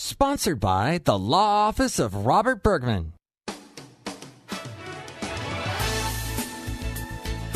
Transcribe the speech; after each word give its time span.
Sponsored 0.00 0.60
by 0.60 1.00
the 1.02 1.18
Law 1.18 1.66
Office 1.66 1.98
of 1.98 2.24
Robert 2.24 2.62
Bergman. 2.62 3.14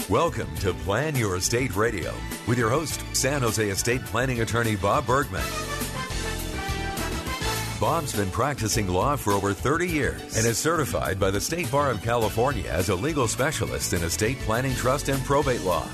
Welcome 0.08 0.52
to 0.56 0.74
Plan 0.74 1.14
Your 1.14 1.36
Estate 1.36 1.76
Radio 1.76 2.12
with 2.48 2.58
your 2.58 2.68
host, 2.68 3.00
San 3.12 3.42
Jose 3.42 3.70
estate 3.70 4.04
planning 4.06 4.40
attorney 4.40 4.74
Bob 4.74 5.06
Bergman. 5.06 5.44
Bob's 7.78 8.16
been 8.16 8.32
practicing 8.32 8.88
law 8.88 9.14
for 9.14 9.34
over 9.34 9.54
30 9.54 9.86
years 9.86 10.36
and 10.36 10.44
is 10.44 10.58
certified 10.58 11.20
by 11.20 11.30
the 11.30 11.40
State 11.40 11.70
Bar 11.70 11.92
of 11.92 12.02
California 12.02 12.68
as 12.68 12.88
a 12.88 12.96
legal 12.96 13.28
specialist 13.28 13.92
in 13.92 14.02
estate 14.02 14.38
planning, 14.40 14.74
trust, 14.74 15.08
and 15.08 15.22
probate 15.24 15.62
law. 15.62 15.86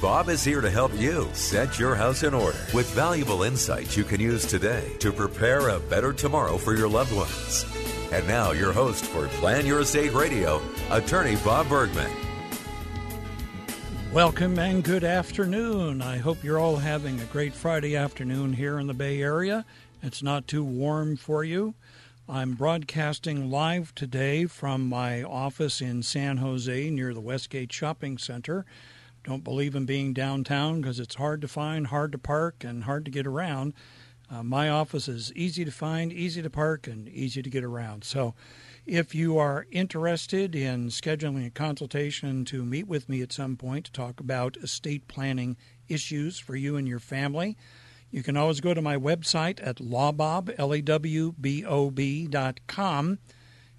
Bob 0.00 0.30
is 0.30 0.42
here 0.42 0.62
to 0.62 0.70
help 0.70 0.94
you 0.94 1.28
set 1.34 1.78
your 1.78 1.94
house 1.94 2.22
in 2.22 2.32
order 2.32 2.56
with 2.72 2.88
valuable 2.92 3.42
insights 3.42 3.98
you 3.98 4.02
can 4.02 4.18
use 4.18 4.46
today 4.46 4.96
to 4.98 5.12
prepare 5.12 5.68
a 5.68 5.78
better 5.78 6.10
tomorrow 6.10 6.56
for 6.56 6.74
your 6.74 6.88
loved 6.88 7.14
ones. 7.14 7.66
And 8.10 8.26
now, 8.26 8.52
your 8.52 8.72
host 8.72 9.04
for 9.04 9.28
Plan 9.28 9.66
Your 9.66 9.80
Estate 9.80 10.14
Radio, 10.14 10.62
attorney 10.90 11.36
Bob 11.44 11.68
Bergman. 11.68 12.10
Welcome 14.10 14.58
and 14.58 14.82
good 14.82 15.04
afternoon. 15.04 16.00
I 16.00 16.16
hope 16.16 16.42
you're 16.42 16.58
all 16.58 16.76
having 16.76 17.20
a 17.20 17.24
great 17.26 17.52
Friday 17.52 17.94
afternoon 17.94 18.54
here 18.54 18.78
in 18.78 18.86
the 18.86 18.94
Bay 18.94 19.20
Area. 19.20 19.66
It's 20.02 20.22
not 20.22 20.48
too 20.48 20.64
warm 20.64 21.18
for 21.18 21.44
you. 21.44 21.74
I'm 22.26 22.54
broadcasting 22.54 23.50
live 23.50 23.94
today 23.94 24.46
from 24.46 24.88
my 24.88 25.22
office 25.22 25.82
in 25.82 26.02
San 26.02 26.38
Jose 26.38 26.88
near 26.88 27.12
the 27.12 27.20
Westgate 27.20 27.70
Shopping 27.70 28.16
Center. 28.16 28.64
Don't 29.24 29.44
believe 29.44 29.74
in 29.74 29.84
being 29.84 30.12
downtown 30.12 30.80
because 30.80 30.98
it's 30.98 31.16
hard 31.16 31.40
to 31.42 31.48
find, 31.48 31.88
hard 31.88 32.12
to 32.12 32.18
park, 32.18 32.64
and 32.64 32.84
hard 32.84 33.04
to 33.04 33.10
get 33.10 33.26
around. 33.26 33.74
Uh, 34.30 34.42
my 34.42 34.68
office 34.68 35.08
is 35.08 35.32
easy 35.34 35.64
to 35.64 35.72
find, 35.72 36.12
easy 36.12 36.40
to 36.40 36.50
park, 36.50 36.86
and 36.86 37.08
easy 37.08 37.42
to 37.42 37.50
get 37.50 37.64
around. 37.64 38.04
So, 38.04 38.34
if 38.86 39.14
you 39.14 39.36
are 39.38 39.66
interested 39.70 40.54
in 40.54 40.88
scheduling 40.88 41.46
a 41.46 41.50
consultation 41.50 42.44
to 42.46 42.64
meet 42.64 42.86
with 42.86 43.08
me 43.08 43.20
at 43.22 43.32
some 43.32 43.56
point 43.56 43.86
to 43.86 43.92
talk 43.92 44.20
about 44.20 44.56
estate 44.58 45.06
planning 45.06 45.56
issues 45.88 46.38
for 46.38 46.56
you 46.56 46.76
and 46.76 46.88
your 46.88 47.00
family, 47.00 47.56
you 48.10 48.22
can 48.22 48.36
always 48.36 48.60
go 48.60 48.72
to 48.72 48.80
my 48.80 48.96
website 48.96 49.60
at 49.62 49.76
lawbob, 49.76 50.54
L-A-W-B-O-B 50.58 52.26
dot 52.28 52.60
com, 52.66 53.18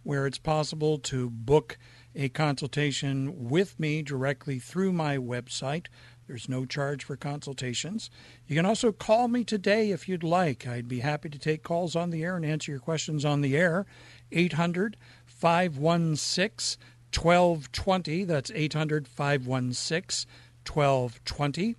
where 0.03 0.27
it's 0.27 0.37
possible 0.37 0.97
to 0.99 1.29
book 1.29 1.77
a 2.15 2.29
consultation 2.29 3.49
with 3.49 3.79
me 3.79 4.01
directly 4.01 4.59
through 4.59 4.91
my 4.91 5.17
website. 5.17 5.87
There's 6.27 6.47
no 6.47 6.65
charge 6.65 7.03
for 7.03 7.15
consultations. 7.15 8.09
You 8.47 8.55
can 8.55 8.65
also 8.65 8.91
call 8.91 9.27
me 9.27 9.43
today 9.43 9.91
if 9.91 10.07
you'd 10.07 10.23
like. 10.23 10.65
I'd 10.67 10.87
be 10.87 10.99
happy 10.99 11.29
to 11.29 11.39
take 11.39 11.63
calls 11.63 11.95
on 11.95 12.09
the 12.09 12.23
air 12.23 12.35
and 12.35 12.45
answer 12.45 12.71
your 12.71 12.79
questions 12.79 13.25
on 13.25 13.41
the 13.41 13.57
air. 13.57 13.85
800 14.31 14.97
516 15.25 16.81
1220. 17.13 18.23
That's 18.23 18.51
800 18.51 19.07
516 19.07 20.29
1220. 20.65 21.75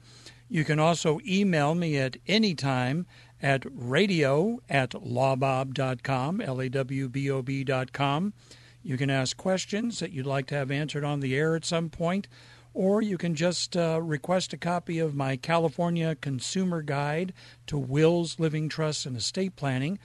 You 0.49 0.65
can 0.65 0.79
also 0.79 1.19
email 1.27 1.75
me 1.75 1.97
at 1.97 2.19
any 2.27 2.55
time 2.55 3.06
at 3.41 3.65
radio 3.71 4.61
at 4.69 4.91
lawbob.com, 4.91 6.41
L 6.43 6.61
A 6.61 6.69
W 6.69 7.09
B 7.09 7.31
O 7.31 7.41
B.com. 7.43 8.35
You 8.82 8.97
can 8.97 9.10
ask 9.10 9.37
questions 9.37 10.00
that 10.00 10.12
you'd 10.12 10.26
like 10.26 10.47
to 10.47 10.56
have 10.56 10.70
answered 10.70 11.04
on 11.04 11.20
the 11.20 11.37
air 11.37 11.54
at 11.54 11.65
some 11.65 11.88
point, 11.88 12.26
or 12.75 13.00
you 13.00 13.16
can 13.16 13.34
just 13.34 13.76
uh, 13.76 14.00
request 14.03 14.53
a 14.53 14.56
copy 14.56 14.98
of 14.98 15.15
my 15.15 15.37
California 15.37 16.16
Consumer 16.16 16.82
Guide 16.82 17.32
to 17.66 17.78
Wills, 17.78 18.41
Living 18.41 18.69
Trusts, 18.69 19.06
and 19.06 19.16
Estate 19.16 19.54
Planning, 19.54 19.98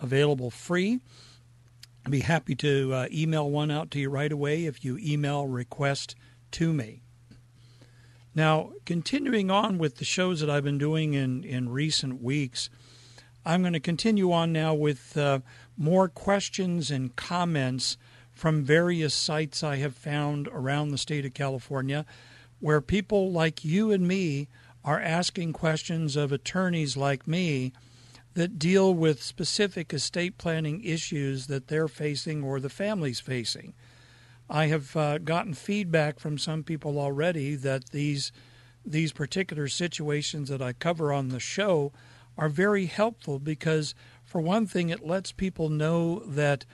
available 0.00 0.50
free. 0.50 1.00
I'd 2.04 2.10
be 2.10 2.20
happy 2.20 2.54
to 2.56 2.92
uh, 2.92 3.06
email 3.12 3.48
one 3.48 3.70
out 3.70 3.90
to 3.92 4.00
you 4.00 4.10
right 4.10 4.32
away 4.32 4.64
if 4.64 4.84
you 4.84 4.98
email 4.98 5.46
request 5.46 6.16
to 6.52 6.72
me. 6.72 7.02
Now, 8.34 8.72
continuing 8.84 9.50
on 9.50 9.78
with 9.78 9.98
the 9.98 10.04
shows 10.04 10.40
that 10.40 10.50
I've 10.50 10.64
been 10.64 10.78
doing 10.78 11.14
in, 11.14 11.44
in 11.44 11.68
recent 11.68 12.20
weeks, 12.20 12.68
I'm 13.46 13.60
going 13.60 13.74
to 13.74 13.80
continue 13.80 14.32
on 14.32 14.52
now 14.52 14.74
with 14.74 15.16
uh, 15.16 15.40
more 15.76 16.08
questions 16.08 16.90
and 16.90 17.14
comments 17.14 17.96
from 18.34 18.64
various 18.64 19.14
sites 19.14 19.62
I 19.62 19.76
have 19.76 19.94
found 19.94 20.48
around 20.48 20.90
the 20.90 20.98
state 20.98 21.24
of 21.24 21.34
California 21.34 22.04
where 22.60 22.80
people 22.80 23.30
like 23.30 23.64
you 23.64 23.90
and 23.90 24.06
me 24.06 24.48
are 24.84 25.00
asking 25.00 25.52
questions 25.52 26.16
of 26.16 26.32
attorneys 26.32 26.96
like 26.96 27.26
me 27.26 27.72
that 28.34 28.58
deal 28.58 28.92
with 28.92 29.22
specific 29.22 29.92
estate 29.94 30.36
planning 30.36 30.82
issues 30.84 31.46
that 31.46 31.68
they're 31.68 31.88
facing 31.88 32.42
or 32.42 32.60
the 32.60 32.68
family's 32.68 33.20
facing. 33.20 33.74
I 34.50 34.66
have 34.66 34.94
uh, 34.96 35.18
gotten 35.18 35.54
feedback 35.54 36.18
from 36.18 36.36
some 36.36 36.64
people 36.64 36.98
already 36.98 37.54
that 37.56 37.90
these 37.90 38.32
these 38.86 39.12
particular 39.12 39.66
situations 39.66 40.50
that 40.50 40.60
I 40.60 40.74
cover 40.74 41.10
on 41.10 41.28
the 41.28 41.40
show 41.40 41.90
are 42.36 42.50
very 42.50 42.84
helpful 42.84 43.38
because 43.38 43.94
for 44.22 44.42
one 44.42 44.66
thing 44.66 44.90
it 44.90 45.06
lets 45.06 45.32
people 45.32 45.70
know 45.70 46.18
that 46.26 46.66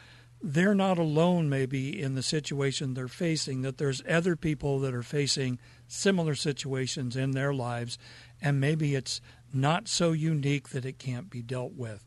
they're 0.42 0.74
not 0.74 0.98
alone 0.98 1.48
maybe 1.48 2.00
in 2.00 2.14
the 2.14 2.22
situation 2.22 2.94
they're 2.94 3.08
facing 3.08 3.62
that 3.62 3.78
there's 3.78 4.02
other 4.08 4.36
people 4.36 4.78
that 4.80 4.94
are 4.94 5.02
facing 5.02 5.58
similar 5.86 6.34
situations 6.34 7.16
in 7.16 7.32
their 7.32 7.52
lives 7.52 7.98
and 8.40 8.60
maybe 8.60 8.94
it's 8.94 9.20
not 9.52 9.88
so 9.88 10.12
unique 10.12 10.70
that 10.70 10.84
it 10.84 10.98
can't 10.98 11.28
be 11.28 11.42
dealt 11.42 11.72
with. 11.72 12.04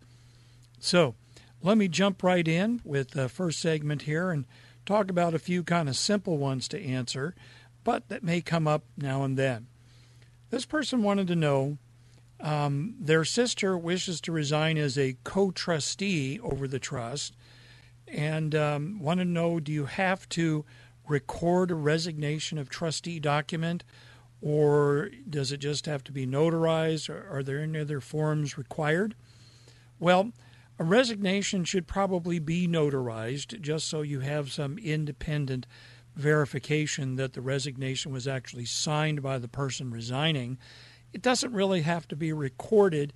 So 0.80 1.16
let 1.62 1.78
me 1.78 1.88
jump 1.88 2.24
right 2.24 2.48
in 2.48 2.82
with 2.84 3.12
the 3.12 3.30
first 3.30 3.60
segment 3.60 4.04
here 4.04 4.32
and 4.32 4.46
talk 4.86 5.10
about 5.10 5.34
a 5.34 5.40
few 5.40 5.64
kind 5.64 5.88
of 5.88 5.96
simple 5.96 6.38
ones 6.38 6.68
to 6.70 6.84
answer 6.84 7.36
but 7.84 8.08
that 8.10 8.24
may 8.24 8.42
come 8.42 8.68
up 8.68 8.84
now 8.98 9.24
and 9.24 9.38
then. 9.38 9.68
This 10.50 10.66
person 10.66 11.04
wanted 11.04 11.28
to 11.28 11.36
know 11.36 11.78
um, 12.40 12.96
their 13.00 13.24
sister 13.24 13.78
wishes 13.78 14.22
to 14.22 14.32
resign 14.32 14.78
as 14.78 14.98
a 14.98 15.18
co-trustee 15.24 16.40
over 16.42 16.68
the 16.68 16.80
trust 16.80 17.34
and 18.14 18.56
um, 18.56 19.00
want 19.00 19.20
to 19.20 19.26
know 19.26 19.60
do 19.60 19.72
you 19.72 19.86
have 19.86 20.28
to 20.30 20.66
record 21.08 21.72
a 21.72 21.76
resignation 21.76 22.58
of 22.58 22.70
trustee 22.70 23.20
document? 23.20 23.84
Or 24.42 25.10
does 25.30 25.52
it 25.52 25.58
just 25.58 25.86
have 25.86 26.04
to 26.06 26.12
be 26.12 26.28
notarized? 26.28 27.10
Or 27.10 27.28
are 27.30 27.44
there 27.44 27.60
any 27.60 27.80
other 27.80 28.00
forms 28.00 28.58
required? 28.58 29.16
Well 30.00 30.32
a 30.80 30.84
resignation 30.84 31.64
should 31.64 31.88
probably 31.88 32.40
be 32.40 32.68
notarized 32.68 33.62
just 33.62 33.88
so 33.88 34.02
you 34.02 34.22
have 34.22 34.52
some 34.52 34.78
independent 34.80 35.68
verification 36.16 37.16
that 37.16 37.34
the 37.34 37.42
resignation 37.42 38.12
was 38.12 38.28
actually 38.28 38.66
signed 38.66 39.22
by 39.22 39.38
the 39.38 39.48
person 39.48 39.92
resigning. 39.92 40.58
It 41.12 41.22
doesn't 41.22 41.54
really 41.54 41.82
have 41.82 42.08
to 42.08 42.16
be 42.16 42.34
recorded 42.34 43.14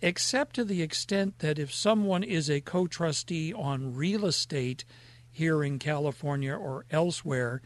except 0.00 0.54
to 0.56 0.64
the 0.64 0.82
extent 0.82 1.38
that 1.40 1.58
if 1.58 1.72
someone 1.72 2.22
is 2.22 2.48
a 2.48 2.60
co 2.60 2.86
trustee 2.86 3.52
on 3.52 3.94
real 3.94 4.24
estate 4.26 4.84
here 5.30 5.62
in 5.62 5.78
California 5.78 6.54
or 6.54 6.84
elsewhere, 6.90 7.62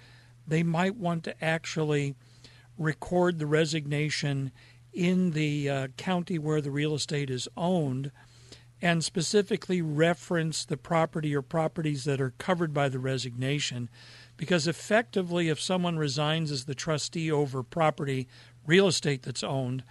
they 0.46 0.62
might 0.62 0.96
want 0.96 1.24
to 1.24 1.44
actually 1.44 2.14
record 2.78 3.38
the 3.38 3.46
resignation 3.46 4.50
in 4.92 5.30
the 5.30 5.68
uh, 5.68 5.88
county 5.96 6.38
where 6.38 6.60
the 6.60 6.70
real 6.70 6.94
estate 6.94 7.30
is 7.30 7.48
owned 7.56 8.10
and 8.80 9.04
specifically 9.04 9.80
reference 9.80 10.64
the 10.64 10.76
property 10.76 11.34
or 11.34 11.40
properties 11.40 12.04
that 12.04 12.20
are 12.20 12.34
covered 12.38 12.74
by 12.74 12.88
the 12.88 12.98
resignation. 12.98 13.88
Because 14.36 14.66
effectively, 14.66 15.48
if 15.48 15.60
someone 15.60 15.98
resigns 15.98 16.50
as 16.50 16.64
the 16.64 16.74
trustee 16.74 17.30
over 17.30 17.62
property, 17.62 18.26
real 18.66 18.88
estate 18.88 19.22
that's 19.22 19.44
owned, 19.44 19.84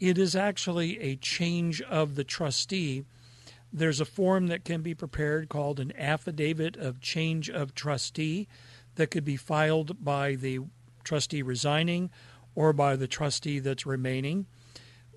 it 0.00 0.18
is 0.18 0.34
actually 0.36 1.00
a 1.00 1.16
change 1.16 1.80
of 1.82 2.14
the 2.14 2.24
trustee. 2.24 3.04
There's 3.72 4.00
a 4.00 4.04
form 4.04 4.46
that 4.48 4.64
can 4.64 4.82
be 4.82 4.94
prepared 4.94 5.48
called 5.48 5.80
an 5.80 5.92
affidavit 5.98 6.76
of 6.76 7.00
change 7.00 7.50
of 7.50 7.74
trustee 7.74 8.46
that 8.94 9.10
could 9.10 9.24
be 9.24 9.36
filed 9.36 10.04
by 10.04 10.34
the 10.36 10.60
trustee 11.02 11.42
resigning 11.42 12.10
or 12.54 12.72
by 12.72 12.96
the 12.96 13.08
trustee 13.08 13.58
that's 13.58 13.84
remaining. 13.84 14.46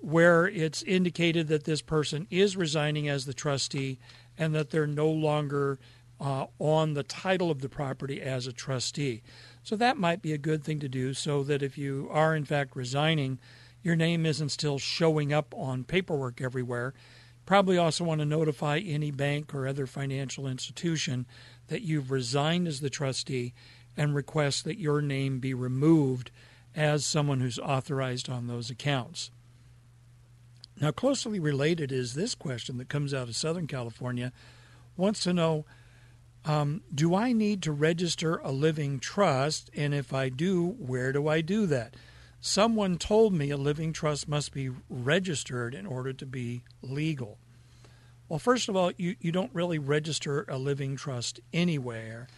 where 0.00 0.46
it's 0.46 0.82
indicated 0.84 1.48
that 1.48 1.64
this 1.64 1.82
person 1.82 2.26
is 2.30 2.56
resigning 2.56 3.08
as 3.08 3.26
the 3.26 3.34
trustee 3.34 3.98
and 4.36 4.54
that 4.54 4.70
they're 4.70 4.86
no 4.86 5.08
longer 5.10 5.78
uh, 6.20 6.46
on 6.58 6.94
the 6.94 7.02
title 7.02 7.50
of 7.50 7.60
the 7.60 7.68
property 7.68 8.20
as 8.20 8.46
a 8.46 8.52
trustee. 8.52 9.22
So 9.62 9.76
that 9.76 9.96
might 9.96 10.22
be 10.22 10.32
a 10.32 10.38
good 10.38 10.64
thing 10.64 10.80
to 10.80 10.88
do 10.88 11.14
so 11.14 11.42
that 11.44 11.62
if 11.62 11.78
you 11.78 12.08
are 12.10 12.34
in 12.34 12.44
fact 12.44 12.74
resigning, 12.74 13.38
your 13.88 13.96
name 13.96 14.26
isn't 14.26 14.50
still 14.50 14.78
showing 14.78 15.32
up 15.32 15.54
on 15.56 15.82
paperwork 15.82 16.42
everywhere. 16.42 16.92
Probably 17.46 17.78
also 17.78 18.04
want 18.04 18.20
to 18.20 18.26
notify 18.26 18.80
any 18.84 19.10
bank 19.10 19.54
or 19.54 19.66
other 19.66 19.86
financial 19.86 20.46
institution 20.46 21.26
that 21.68 21.80
you've 21.80 22.10
resigned 22.10 22.68
as 22.68 22.80
the 22.80 22.90
trustee 22.90 23.54
and 23.96 24.14
request 24.14 24.64
that 24.64 24.78
your 24.78 25.00
name 25.00 25.38
be 25.38 25.54
removed 25.54 26.30
as 26.76 27.06
someone 27.06 27.40
who's 27.40 27.58
authorized 27.58 28.28
on 28.28 28.46
those 28.46 28.68
accounts. 28.68 29.30
Now, 30.78 30.90
closely 30.90 31.40
related 31.40 31.90
is 31.90 32.12
this 32.12 32.34
question 32.34 32.76
that 32.76 32.90
comes 32.90 33.14
out 33.14 33.28
of 33.28 33.36
Southern 33.36 33.66
California 33.66 34.32
wants 34.98 35.22
to 35.22 35.32
know 35.32 35.64
um, 36.44 36.82
Do 36.94 37.14
I 37.14 37.32
need 37.32 37.62
to 37.62 37.72
register 37.72 38.36
a 38.36 38.52
living 38.52 39.00
trust? 39.00 39.70
And 39.74 39.94
if 39.94 40.12
I 40.12 40.28
do, 40.28 40.76
where 40.78 41.10
do 41.10 41.26
I 41.26 41.40
do 41.40 41.64
that? 41.68 41.94
Someone 42.40 42.98
told 42.98 43.32
me 43.32 43.50
a 43.50 43.56
living 43.56 43.92
trust 43.92 44.28
must 44.28 44.52
be 44.52 44.70
registered 44.88 45.74
in 45.74 45.86
order 45.86 46.12
to 46.12 46.24
be 46.26 46.62
legal. 46.82 47.38
Well, 48.28 48.38
first 48.38 48.68
of 48.68 48.76
all, 48.76 48.92
you, 48.96 49.16
you 49.20 49.32
don't 49.32 49.54
really 49.54 49.78
register 49.78 50.44
a 50.48 50.56
living 50.56 50.96
trust 50.96 51.40
anywhere. 51.52 52.28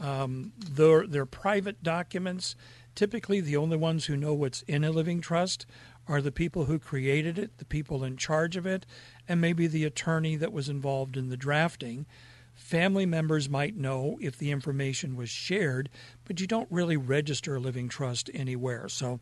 Um, 0.00 0.52
they're, 0.56 1.06
they're 1.06 1.26
private 1.26 1.82
documents. 1.82 2.56
Typically, 2.94 3.40
the 3.40 3.56
only 3.56 3.76
ones 3.76 4.06
who 4.06 4.16
know 4.16 4.32
what's 4.32 4.62
in 4.62 4.84
a 4.84 4.90
living 4.90 5.20
trust 5.20 5.66
are 6.08 6.22
the 6.22 6.32
people 6.32 6.64
who 6.64 6.78
created 6.78 7.38
it, 7.38 7.58
the 7.58 7.64
people 7.64 8.04
in 8.04 8.16
charge 8.16 8.56
of 8.56 8.66
it, 8.66 8.86
and 9.28 9.40
maybe 9.40 9.66
the 9.66 9.84
attorney 9.84 10.34
that 10.36 10.52
was 10.52 10.68
involved 10.68 11.16
in 11.16 11.28
the 11.28 11.36
drafting. 11.36 12.06
Family 12.54 13.06
members 13.06 13.48
might 13.48 13.76
know 13.76 14.18
if 14.20 14.36
the 14.36 14.50
information 14.50 15.16
was 15.16 15.30
shared, 15.30 15.88
but 16.24 16.40
you 16.40 16.46
don't 16.46 16.70
really 16.70 16.96
register 16.96 17.56
a 17.56 17.60
living 17.60 17.88
trust 17.88 18.30
anywhere. 18.34 18.88
So 18.88 19.20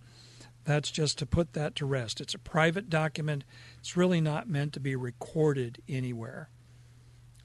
that's 0.64 0.90
just 0.90 1.18
to 1.18 1.26
put 1.26 1.52
that 1.54 1.74
to 1.76 1.86
rest. 1.86 2.20
It's 2.20 2.34
a 2.34 2.38
private 2.38 2.90
document, 2.90 3.44
it's 3.78 3.96
really 3.96 4.20
not 4.20 4.48
meant 4.48 4.72
to 4.74 4.80
be 4.80 4.94
recorded 4.96 5.82
anywhere. 5.88 6.50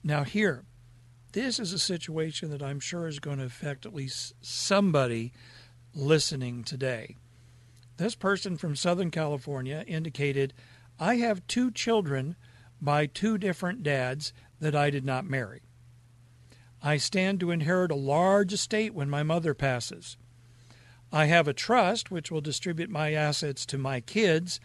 Now, 0.03 0.23
here, 0.23 0.65
this 1.31 1.59
is 1.59 1.73
a 1.73 1.79
situation 1.79 2.49
that 2.51 2.61
I'm 2.61 2.79
sure 2.79 3.07
is 3.07 3.19
going 3.19 3.39
to 3.39 3.45
affect 3.45 3.85
at 3.85 3.93
least 3.93 4.33
somebody 4.41 5.33
listening 5.93 6.63
today. 6.63 7.15
This 7.97 8.15
person 8.15 8.57
from 8.57 8.75
Southern 8.75 9.11
California 9.11 9.83
indicated, 9.87 10.53
I 10.99 11.15
have 11.15 11.47
two 11.47 11.71
children 11.71 12.35
by 12.81 13.05
two 13.05 13.37
different 13.37 13.83
dads 13.83 14.33
that 14.59 14.75
I 14.75 14.89
did 14.89 15.05
not 15.05 15.25
marry. 15.25 15.61
I 16.81 16.97
stand 16.97 17.39
to 17.39 17.51
inherit 17.51 17.91
a 17.91 17.95
large 17.95 18.53
estate 18.53 18.93
when 18.93 19.09
my 19.09 19.23
mother 19.23 19.53
passes. 19.53 20.17
I 21.11 21.25
have 21.25 21.47
a 21.47 21.53
trust 21.53 22.11
which 22.11 22.31
will 22.31 22.41
distribute 22.41 22.89
my 22.89 23.13
assets 23.13 23.65
to 23.67 23.77
my 23.77 24.01
kids 24.01 24.59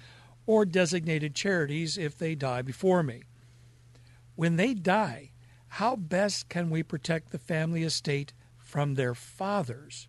or 0.47 0.65
designated 0.65 1.35
charities 1.35 1.97
if 1.97 2.19
they 2.19 2.35
die 2.35 2.63
before 2.63 3.03
me. 3.03 3.23
When 4.35 4.57
they 4.57 4.75
die, 4.75 5.31
how 5.69 5.97
best 5.97 6.49
can 6.49 6.71
we 6.71 6.83
protect 6.83 7.31
the 7.31 7.39
family 7.39 7.85
estate 7.85 8.33
from 8.59 8.95
their 8.95 9.15
fathers? 9.15 10.09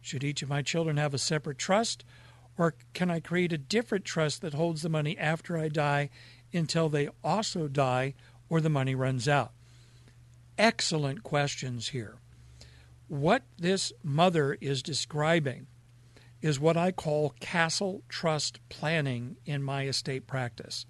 Should 0.00 0.24
each 0.24 0.42
of 0.42 0.48
my 0.48 0.62
children 0.62 0.96
have 0.96 1.14
a 1.14 1.18
separate 1.18 1.58
trust, 1.58 2.04
or 2.58 2.74
can 2.92 3.10
I 3.10 3.20
create 3.20 3.52
a 3.52 3.58
different 3.58 4.04
trust 4.04 4.42
that 4.42 4.54
holds 4.54 4.82
the 4.82 4.88
money 4.88 5.16
after 5.16 5.56
I 5.56 5.68
die 5.68 6.10
until 6.52 6.88
they 6.88 7.08
also 7.24 7.68
die 7.68 8.14
or 8.48 8.60
the 8.60 8.68
money 8.68 8.94
runs 8.94 9.28
out? 9.28 9.52
Excellent 10.58 11.22
questions 11.22 11.88
here. 11.88 12.19
What 13.10 13.42
this 13.58 13.92
mother 14.04 14.56
is 14.60 14.84
describing 14.84 15.66
is 16.42 16.60
what 16.60 16.76
I 16.76 16.92
call 16.92 17.34
castle 17.40 18.04
trust 18.08 18.60
planning 18.68 19.36
in 19.44 19.64
my 19.64 19.88
estate 19.88 20.28
practice. 20.28 20.86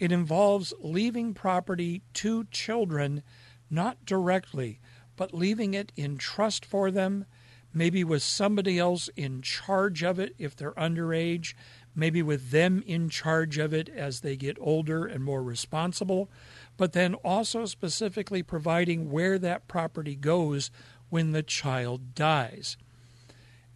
It 0.00 0.10
involves 0.10 0.74
leaving 0.80 1.34
property 1.34 2.02
to 2.14 2.46
children, 2.50 3.22
not 3.70 4.04
directly, 4.04 4.80
but 5.14 5.32
leaving 5.32 5.72
it 5.72 5.92
in 5.94 6.18
trust 6.18 6.64
for 6.64 6.90
them 6.90 7.26
maybe 7.74 8.04
with 8.04 8.22
somebody 8.22 8.78
else 8.78 9.08
in 9.16 9.42
charge 9.42 10.02
of 10.02 10.18
it 10.18 10.34
if 10.38 10.54
they're 10.54 10.72
underage, 10.72 11.54
maybe 11.94 12.22
with 12.22 12.50
them 12.50 12.82
in 12.86 13.08
charge 13.08 13.58
of 13.58 13.72
it 13.72 13.88
as 13.88 14.20
they 14.20 14.36
get 14.36 14.56
older 14.60 15.06
and 15.06 15.24
more 15.24 15.42
responsible, 15.42 16.30
but 16.76 16.92
then 16.92 17.14
also 17.16 17.64
specifically 17.66 18.42
providing 18.42 19.10
where 19.10 19.38
that 19.38 19.68
property 19.68 20.16
goes 20.16 20.70
when 21.12 21.32
the 21.32 21.42
child 21.42 22.14
dies. 22.14 22.78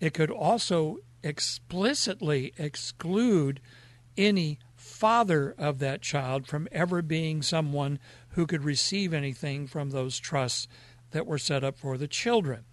It 0.01 0.15
could 0.15 0.31
also 0.31 1.01
explicitly 1.23 2.55
exclude 2.57 3.61
any 4.17 4.59
father 4.75 5.55
of 5.59 5.79
that 5.79 6.01
child 6.01 6.47
from 6.47 6.67
ever 6.73 7.03
being 7.03 7.43
someone 7.43 7.99
who 8.31 8.47
could 8.47 8.65
receive 8.65 9.13
anything 9.13 9.67
from 9.67 9.91
those 9.91 10.19
trusts 10.19 10.67
that 11.11 11.27
were 11.27 11.37
set 11.37 11.63
up 11.63 11.77
for 11.77 11.99
the 11.99 12.09
children. 12.09 12.65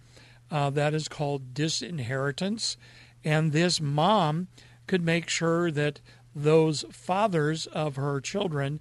Uh, 0.50 0.70
that 0.70 0.94
is 0.94 1.08
called 1.08 1.52
disinheritance. 1.52 2.78
And 3.22 3.52
this 3.52 3.82
mom 3.82 4.48
could 4.86 5.04
make 5.04 5.28
sure 5.28 5.70
that 5.72 6.00
those 6.34 6.86
fathers 6.90 7.66
of 7.66 7.96
her 7.96 8.18
children 8.18 8.80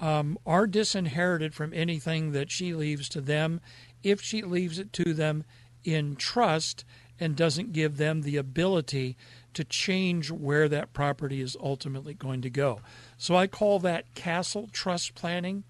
um, 0.00 0.38
are 0.44 0.66
disinherited 0.66 1.54
from 1.54 1.72
anything 1.72 2.32
that 2.32 2.50
she 2.50 2.74
leaves 2.74 3.08
to 3.10 3.20
them 3.20 3.60
if 4.02 4.20
she 4.20 4.42
leaves 4.42 4.78
it 4.78 4.92
to 4.94 5.14
them 5.14 5.44
in 5.84 6.16
trust 6.16 6.84
and 7.18 7.36
doesn't 7.36 7.72
give 7.72 7.96
them 7.96 8.22
the 8.22 8.36
ability 8.36 9.16
to 9.52 9.64
change 9.64 10.30
where 10.30 10.68
that 10.68 10.92
property 10.92 11.40
is 11.40 11.56
ultimately 11.60 12.14
going 12.14 12.40
to 12.42 12.50
go. 12.50 12.80
So 13.18 13.36
I 13.36 13.46
call 13.46 13.78
that 13.80 14.14
castle 14.14 14.68
trust 14.72 15.14
planning. 15.14 15.64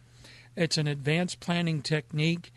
It's 0.56 0.78
an 0.78 0.86
advanced 0.86 1.40
planning 1.40 1.82
technique 1.82 2.52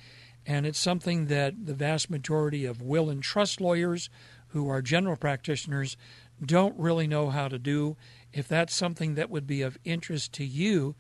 and 0.46 0.66
it's 0.66 0.80
something 0.80 1.28
that 1.28 1.66
the 1.66 1.74
vast 1.74 2.10
majority 2.10 2.66
of 2.66 2.82
will 2.82 3.10
and 3.10 3.24
trust 3.24 3.62
lawyers 3.62 4.10
who 4.50 4.70
are 4.70 4.82
general 4.82 5.16
practitioners 5.16 5.96
don't 6.44 6.78
really 6.78 7.08
know 7.08 7.30
how 7.30 7.48
to 7.48 7.58
do. 7.58 7.96
If 8.34 8.48
that's 8.48 8.76
something 8.76 9.16
that 9.16 9.30
would 9.30 9.48
be 9.48 9.62
of 9.62 9.78
interest 9.86 10.34
to 10.34 10.46
you, 10.46 10.96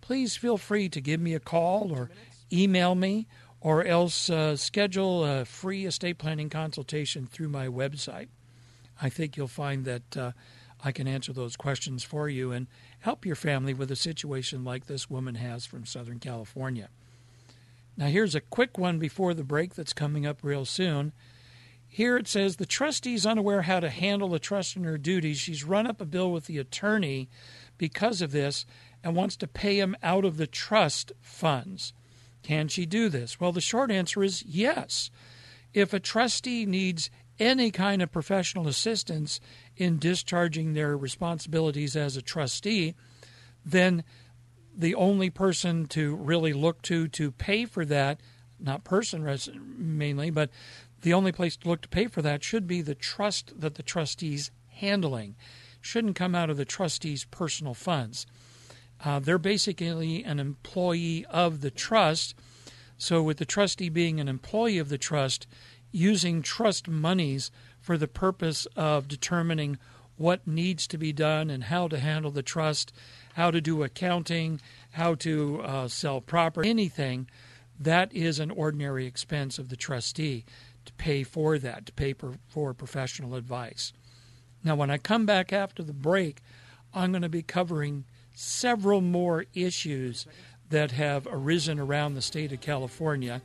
please 0.00 0.36
feel 0.36 0.58
free 0.58 0.88
to 0.88 1.00
give 1.00 1.20
me 1.20 1.34
a 1.34 1.40
call 1.40 1.92
or 1.92 2.10
email 2.52 2.94
me 2.94 3.26
or 3.60 3.84
else 3.84 4.30
uh, 4.30 4.56
schedule 4.56 5.24
a 5.24 5.44
free 5.44 5.84
estate 5.84 6.18
planning 6.18 6.48
consultation 6.48 7.26
through 7.26 7.48
my 7.48 7.66
website. 7.66 8.28
I 9.00 9.08
think 9.08 9.36
you'll 9.36 9.48
find 9.48 9.84
that 9.84 10.16
uh, 10.16 10.32
I 10.82 10.92
can 10.92 11.08
answer 11.08 11.32
those 11.32 11.56
questions 11.56 12.04
for 12.04 12.28
you 12.28 12.52
and 12.52 12.68
help 13.00 13.26
your 13.26 13.36
family 13.36 13.74
with 13.74 13.90
a 13.90 13.96
situation 13.96 14.64
like 14.64 14.86
this 14.86 15.10
woman 15.10 15.36
has 15.36 15.66
from 15.66 15.86
Southern 15.86 16.18
California. 16.18 16.88
Now, 17.96 18.06
here's 18.06 18.36
a 18.36 18.40
quick 18.40 18.78
one 18.78 18.98
before 19.00 19.34
the 19.34 19.42
break 19.42 19.74
that's 19.74 19.92
coming 19.92 20.24
up 20.24 20.44
real 20.44 20.64
soon. 20.64 21.12
Here 21.88 22.16
it 22.16 22.28
says 22.28 22.56
the 22.56 22.66
trustee 22.66 23.14
is 23.14 23.26
unaware 23.26 23.62
how 23.62 23.80
to 23.80 23.90
handle 23.90 24.28
the 24.28 24.38
trust 24.38 24.76
and 24.76 24.84
her 24.84 24.98
duties. 24.98 25.38
She's 25.38 25.64
run 25.64 25.86
up 25.86 26.00
a 26.00 26.04
bill 26.04 26.30
with 26.30 26.46
the 26.46 26.58
attorney 26.58 27.28
because 27.76 28.22
of 28.22 28.30
this 28.30 28.66
and 29.02 29.16
wants 29.16 29.36
to 29.36 29.48
pay 29.48 29.80
him 29.80 29.96
out 30.02 30.24
of 30.24 30.36
the 30.36 30.46
trust 30.46 31.12
funds. 31.20 31.92
Can 32.48 32.68
she 32.68 32.86
do 32.86 33.10
this? 33.10 33.38
Well, 33.38 33.52
the 33.52 33.60
short 33.60 33.90
answer 33.90 34.24
is 34.24 34.42
yes. 34.42 35.10
If 35.74 35.92
a 35.92 36.00
trustee 36.00 36.64
needs 36.64 37.10
any 37.38 37.70
kind 37.70 38.00
of 38.00 38.10
professional 38.10 38.66
assistance 38.66 39.38
in 39.76 39.98
discharging 39.98 40.72
their 40.72 40.96
responsibilities 40.96 41.94
as 41.94 42.16
a 42.16 42.22
trustee, 42.22 42.94
then 43.66 44.02
the 44.74 44.94
only 44.94 45.28
person 45.28 45.84
to 45.88 46.16
really 46.16 46.54
look 46.54 46.80
to 46.84 47.06
to 47.08 47.32
pay 47.32 47.66
for 47.66 47.84
that, 47.84 48.18
not 48.58 48.82
person 48.82 49.22
mainly, 49.76 50.30
but 50.30 50.48
the 51.02 51.12
only 51.12 51.32
place 51.32 51.54
to 51.58 51.68
look 51.68 51.82
to 51.82 51.88
pay 51.88 52.06
for 52.06 52.22
that 52.22 52.42
should 52.42 52.66
be 52.66 52.80
the 52.80 52.94
trust 52.94 53.60
that 53.60 53.74
the 53.74 53.82
trustee's 53.82 54.50
handling. 54.68 55.36
Shouldn't 55.82 56.16
come 56.16 56.34
out 56.34 56.48
of 56.48 56.56
the 56.56 56.64
trustee's 56.64 57.26
personal 57.26 57.74
funds. 57.74 58.24
Uh, 59.04 59.18
they're 59.18 59.38
basically 59.38 60.24
an 60.24 60.40
employee 60.40 61.24
of 61.26 61.60
the 61.60 61.70
trust. 61.70 62.34
So, 62.96 63.22
with 63.22 63.36
the 63.36 63.44
trustee 63.44 63.88
being 63.88 64.18
an 64.18 64.28
employee 64.28 64.78
of 64.78 64.88
the 64.88 64.98
trust, 64.98 65.46
using 65.92 66.42
trust 66.42 66.88
monies 66.88 67.50
for 67.80 67.96
the 67.96 68.08
purpose 68.08 68.66
of 68.76 69.08
determining 69.08 69.78
what 70.16 70.46
needs 70.46 70.86
to 70.88 70.98
be 70.98 71.12
done 71.12 71.48
and 71.48 71.64
how 71.64 71.86
to 71.86 71.98
handle 71.98 72.32
the 72.32 72.42
trust 72.42 72.92
how 73.38 73.52
to 73.52 73.60
do 73.60 73.84
accounting, 73.84 74.60
how 74.90 75.14
to 75.14 75.60
uh, 75.62 75.86
sell 75.86 76.20
property, 76.20 76.68
anything, 76.68 77.30
that 77.78 78.12
is 78.12 78.40
an 78.40 78.50
ordinary 78.50 79.06
expense 79.06 79.60
of 79.60 79.68
the 79.68 79.76
trustee 79.76 80.44
to 80.84 80.92
pay 80.94 81.22
for 81.22 81.56
that, 81.56 81.86
to 81.86 81.92
pay 81.92 82.12
per, 82.12 82.32
for 82.48 82.74
professional 82.74 83.36
advice. 83.36 83.92
Now, 84.64 84.74
when 84.74 84.90
I 84.90 84.98
come 84.98 85.24
back 85.24 85.52
after 85.52 85.84
the 85.84 85.92
break, 85.92 86.42
I'm 86.92 87.12
going 87.12 87.22
to 87.22 87.28
be 87.28 87.42
covering 87.42 88.06
several 88.38 89.00
more 89.00 89.46
issues 89.52 90.24
that 90.70 90.92
have 90.92 91.26
arisen 91.28 91.80
around 91.80 92.14
the 92.14 92.22
state 92.22 92.52
of 92.52 92.60
California. 92.60 93.42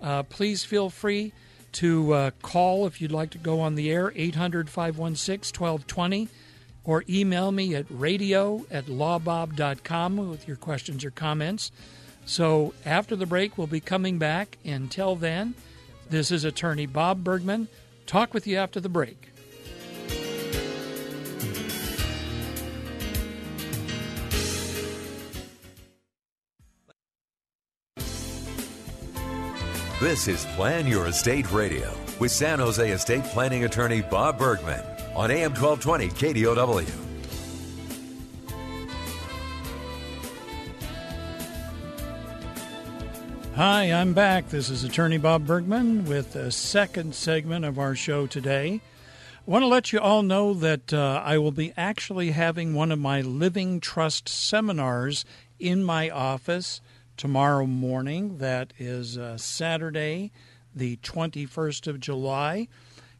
Uh, 0.00 0.22
please 0.22 0.64
feel 0.64 0.88
free 0.88 1.32
to 1.72 2.12
uh, 2.14 2.30
call 2.40 2.86
if 2.86 3.00
you'd 3.00 3.12
like 3.12 3.30
to 3.30 3.38
go 3.38 3.60
on 3.60 3.74
the 3.74 3.90
air, 3.90 4.12
800 4.16 4.70
516 4.70 5.60
1220, 5.60 6.28
or 6.84 7.04
email 7.08 7.52
me 7.52 7.74
at 7.74 7.84
radio 7.90 8.64
at 8.70 8.86
lawbob.com 8.86 10.16
with 10.30 10.48
your 10.48 10.56
questions 10.56 11.04
or 11.04 11.10
comments. 11.10 11.70
So 12.24 12.72
after 12.86 13.16
the 13.16 13.26
break, 13.26 13.58
we'll 13.58 13.66
be 13.66 13.80
coming 13.80 14.18
back. 14.18 14.56
Until 14.64 15.16
then, 15.16 15.54
this 16.08 16.30
is 16.30 16.44
attorney 16.44 16.86
Bob 16.86 17.22
Bergman. 17.22 17.68
Talk 18.06 18.32
with 18.32 18.46
you 18.46 18.56
after 18.56 18.80
the 18.80 18.88
break. 18.88 19.29
This 30.00 30.28
is 30.28 30.46
Plan 30.56 30.86
Your 30.86 31.08
Estate 31.08 31.52
Radio 31.52 31.92
with 32.18 32.30
San 32.32 32.58
Jose 32.58 32.90
estate 32.90 33.22
planning 33.24 33.64
attorney 33.64 34.00
Bob 34.00 34.38
Bergman 34.38 34.82
on 35.14 35.30
AM 35.30 35.52
1220 35.52 36.08
KDOW. 36.08 36.90
Hi, 43.56 43.92
I'm 43.92 44.14
back. 44.14 44.48
This 44.48 44.70
is 44.70 44.84
attorney 44.84 45.18
Bob 45.18 45.46
Bergman 45.46 46.06
with 46.06 46.32
the 46.32 46.50
second 46.50 47.14
segment 47.14 47.66
of 47.66 47.78
our 47.78 47.94
show 47.94 48.26
today. 48.26 48.80
I 49.46 49.50
want 49.50 49.64
to 49.64 49.66
let 49.66 49.92
you 49.92 50.00
all 50.00 50.22
know 50.22 50.54
that 50.54 50.94
uh, 50.94 51.20
I 51.22 51.36
will 51.36 51.52
be 51.52 51.74
actually 51.76 52.30
having 52.30 52.72
one 52.72 52.90
of 52.90 52.98
my 52.98 53.20
Living 53.20 53.80
Trust 53.80 54.30
seminars 54.30 55.26
in 55.58 55.84
my 55.84 56.08
office 56.08 56.80
tomorrow 57.20 57.66
morning. 57.66 58.38
That 58.38 58.72
is 58.78 59.18
uh, 59.18 59.36
Saturday, 59.36 60.32
the 60.74 60.96
21st 61.02 61.86
of 61.86 62.00
July. 62.00 62.66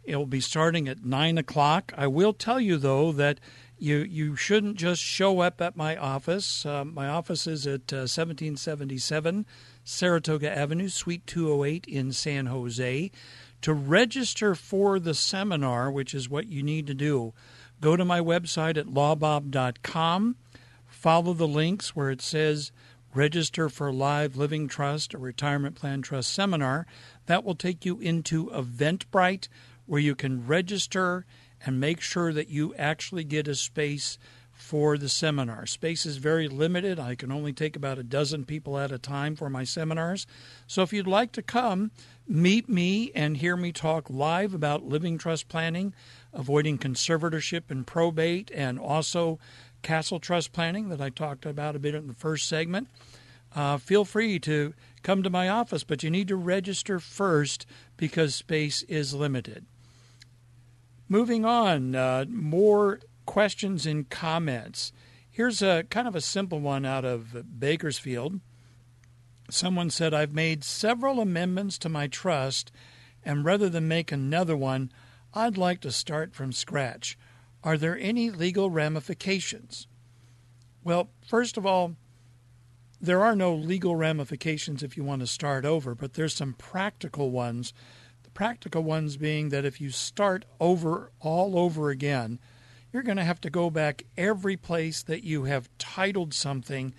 It 0.04 0.16
will 0.16 0.24
be 0.24 0.40
starting 0.40 0.88
at 0.88 1.04
9 1.04 1.36
o'clock. 1.36 1.92
I 1.98 2.06
will 2.06 2.32
tell 2.32 2.58
you, 2.58 2.78
though, 2.78 3.12
that 3.12 3.40
you, 3.78 3.98
you 3.98 4.36
shouldn't 4.36 4.76
just 4.76 5.02
show 5.02 5.40
up 5.40 5.60
at 5.60 5.76
my 5.76 5.98
office. 5.98 6.64
Uh, 6.64 6.86
my 6.86 7.08
office 7.08 7.46
is 7.46 7.66
at 7.66 7.92
uh, 7.92 8.08
1777 8.08 9.44
Saratoga 9.84 10.50
Avenue, 10.50 10.88
Suite 10.88 11.26
208 11.26 11.84
in 11.84 12.10
San 12.10 12.46
Jose. 12.46 13.10
To 13.60 13.74
register 13.74 14.54
for 14.54 14.98
the 14.98 15.12
seminar, 15.12 15.90
which 15.90 16.14
is 16.14 16.30
what 16.30 16.46
you 16.46 16.62
need 16.62 16.86
to 16.86 16.94
do, 16.94 17.34
go 17.82 17.96
to 17.96 18.04
my 18.06 18.20
website 18.20 18.78
at 18.78 18.86
lawbob.com, 18.86 20.36
follow 20.86 21.34
the 21.34 21.46
links 21.46 21.94
where 21.94 22.08
it 22.08 22.22
says 22.22 22.72
register 23.14 23.68
for 23.68 23.92
live 23.92 24.36
living 24.36 24.68
trust 24.68 25.14
or 25.14 25.18
retirement 25.18 25.74
plan 25.74 26.02
trust 26.02 26.32
seminar. 26.32 26.86
That 27.26 27.44
will 27.44 27.54
take 27.54 27.84
you 27.84 27.98
into 27.98 28.46
Eventbrite 28.46 29.48
where 29.86 30.00
you 30.00 30.14
can 30.14 30.46
register 30.46 31.26
and 31.64 31.80
make 31.80 32.00
sure 32.00 32.32
that 32.32 32.48
you 32.48 32.74
actually 32.76 33.24
get 33.24 33.48
a 33.48 33.54
space 33.54 34.18
for 34.60 34.98
the 34.98 35.08
seminar. 35.08 35.66
Space 35.66 36.04
is 36.04 36.18
very 36.18 36.46
limited. 36.46 36.98
I 36.98 37.14
can 37.14 37.32
only 37.32 37.52
take 37.52 37.76
about 37.76 37.98
a 37.98 38.02
dozen 38.02 38.44
people 38.44 38.78
at 38.78 38.92
a 38.92 38.98
time 38.98 39.34
for 39.34 39.48
my 39.48 39.64
seminars. 39.64 40.26
So 40.66 40.82
if 40.82 40.92
you'd 40.92 41.06
like 41.06 41.32
to 41.32 41.42
come, 41.42 41.90
meet 42.28 42.68
me 42.68 43.10
and 43.14 43.38
hear 43.38 43.56
me 43.56 43.72
talk 43.72 44.10
live 44.10 44.52
about 44.52 44.84
living 44.84 45.16
trust 45.16 45.48
planning, 45.48 45.94
avoiding 46.32 46.78
conservatorship 46.78 47.70
and 47.70 47.86
probate, 47.86 48.50
and 48.54 48.78
also 48.78 49.38
castle 49.82 50.20
trust 50.20 50.52
planning 50.52 50.88
that 50.88 51.00
I 51.00 51.10
talked 51.10 51.46
about 51.46 51.76
a 51.76 51.80
bit 51.80 51.94
in 51.94 52.06
the 52.06 52.14
first 52.14 52.48
segment. 52.48 52.88
Uh, 53.54 53.78
feel 53.78 54.04
free 54.04 54.38
to 54.40 54.74
come 55.02 55.22
to 55.22 55.30
my 55.30 55.48
office, 55.48 55.82
but 55.82 56.02
you 56.02 56.10
need 56.10 56.28
to 56.28 56.36
register 56.36 57.00
first 57.00 57.66
because 57.96 58.34
space 58.34 58.82
is 58.82 59.14
limited. 59.14 59.66
Moving 61.08 61.44
on, 61.44 61.94
uh, 61.94 62.26
more 62.28 63.00
questions 63.26 63.86
and 63.86 64.08
comments. 64.08 64.92
Here's 65.28 65.62
a 65.62 65.84
kind 65.90 66.06
of 66.06 66.14
a 66.14 66.20
simple 66.20 66.60
one 66.60 66.84
out 66.84 67.04
of 67.04 67.58
Bakersfield. 67.58 68.40
Someone 69.50 69.90
said, 69.90 70.14
I've 70.14 70.34
made 70.34 70.62
several 70.62 71.20
amendments 71.20 71.78
to 71.78 71.88
my 71.88 72.06
trust, 72.06 72.70
and 73.24 73.44
rather 73.44 73.68
than 73.68 73.88
make 73.88 74.12
another 74.12 74.56
one, 74.56 74.92
I'd 75.34 75.58
like 75.58 75.80
to 75.80 75.90
start 75.90 76.34
from 76.34 76.52
scratch. 76.52 77.18
Are 77.62 77.76
there 77.76 77.98
any 77.98 78.30
legal 78.30 78.70
ramifications? 78.70 79.86
Well, 80.82 81.10
first 81.26 81.56
of 81.56 81.66
all, 81.66 81.96
there 83.00 83.22
are 83.22 83.36
no 83.36 83.54
legal 83.54 83.96
ramifications 83.96 84.82
if 84.82 84.96
you 84.96 85.04
want 85.04 85.20
to 85.20 85.26
start 85.26 85.64
over, 85.64 85.94
but 85.94 86.14
there's 86.14 86.34
some 86.34 86.54
practical 86.54 87.30
ones. 87.30 87.72
The 88.22 88.30
practical 88.30 88.82
ones 88.82 89.16
being 89.16 89.50
that 89.50 89.64
if 89.64 89.80
you 89.80 89.90
start 89.90 90.44
over 90.58 91.10
all 91.20 91.58
over 91.58 91.90
again, 91.90 92.38
you're 92.92 93.02
going 93.02 93.16
to 93.16 93.24
have 93.24 93.40
to 93.42 93.50
go 93.50 93.70
back 93.70 94.04
every 94.16 94.56
place 94.56 95.02
that 95.02 95.22
you 95.22 95.44
have 95.44 95.70
titled 95.78 96.34
something 96.34 96.94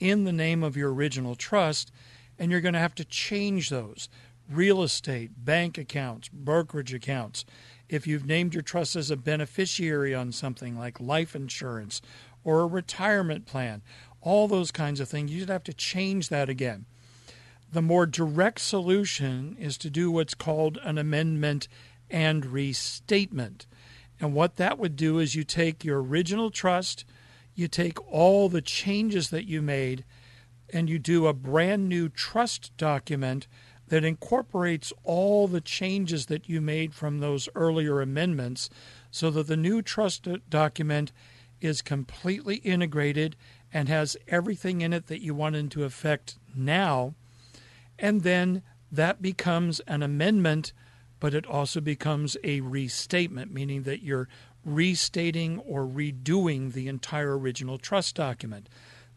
in 0.00 0.24
the 0.24 0.32
name 0.32 0.62
of 0.62 0.76
your 0.76 0.92
original 0.92 1.34
trust, 1.34 1.92
and 2.38 2.50
you're 2.50 2.60
going 2.60 2.74
to 2.74 2.80
have 2.80 2.94
to 2.96 3.04
change 3.04 3.68
those 3.68 4.08
real 4.50 4.82
estate, 4.82 5.44
bank 5.44 5.78
accounts, 5.78 6.28
brokerage 6.28 6.92
accounts. 6.92 7.44
If 7.88 8.06
you've 8.06 8.26
named 8.26 8.54
your 8.54 8.62
trust 8.62 8.96
as 8.96 9.10
a 9.10 9.16
beneficiary 9.16 10.14
on 10.14 10.32
something 10.32 10.78
like 10.78 11.00
life 11.00 11.36
insurance 11.36 12.00
or 12.42 12.60
a 12.60 12.66
retirement 12.66 13.46
plan, 13.46 13.82
all 14.20 14.48
those 14.48 14.70
kinds 14.70 15.00
of 15.00 15.08
things, 15.08 15.30
you'd 15.32 15.50
have 15.50 15.64
to 15.64 15.74
change 15.74 16.28
that 16.28 16.48
again. 16.48 16.86
The 17.72 17.82
more 17.82 18.06
direct 18.06 18.60
solution 18.60 19.56
is 19.58 19.76
to 19.78 19.90
do 19.90 20.10
what's 20.10 20.34
called 20.34 20.78
an 20.82 20.96
amendment 20.96 21.68
and 22.10 22.46
restatement. 22.46 23.66
And 24.20 24.34
what 24.34 24.56
that 24.56 24.78
would 24.78 24.96
do 24.96 25.18
is 25.18 25.34
you 25.34 25.44
take 25.44 25.84
your 25.84 26.02
original 26.02 26.50
trust, 26.50 27.04
you 27.54 27.68
take 27.68 28.00
all 28.10 28.48
the 28.48 28.62
changes 28.62 29.30
that 29.30 29.46
you 29.46 29.60
made, 29.60 30.04
and 30.72 30.88
you 30.88 30.98
do 30.98 31.26
a 31.26 31.32
brand 31.32 31.88
new 31.88 32.08
trust 32.08 32.76
document 32.76 33.46
that 33.88 34.04
incorporates 34.04 34.92
all 35.02 35.46
the 35.46 35.60
changes 35.60 36.26
that 36.26 36.48
you 36.48 36.60
made 36.60 36.94
from 36.94 37.18
those 37.18 37.48
earlier 37.54 38.00
amendments 38.00 38.70
so 39.10 39.30
that 39.30 39.46
the 39.46 39.56
new 39.56 39.82
trust 39.82 40.26
document 40.48 41.12
is 41.60 41.82
completely 41.82 42.56
integrated 42.56 43.36
and 43.72 43.88
has 43.88 44.16
everything 44.28 44.80
in 44.80 44.92
it 44.92 45.06
that 45.06 45.22
you 45.22 45.34
want 45.34 45.56
into 45.56 45.84
effect 45.84 46.38
now. 46.54 47.14
And 47.98 48.22
then 48.22 48.62
that 48.90 49.20
becomes 49.20 49.80
an 49.80 50.02
amendment 50.02 50.72
but 51.24 51.32
it 51.32 51.46
also 51.46 51.80
becomes 51.80 52.36
a 52.44 52.60
restatement, 52.60 53.50
meaning 53.50 53.84
that 53.84 54.02
you're 54.02 54.28
restating 54.62 55.58
or 55.60 55.86
redoing 55.86 56.74
the 56.74 56.86
entire 56.86 57.38
original 57.38 57.78
trust 57.78 58.14
document. 58.14 58.68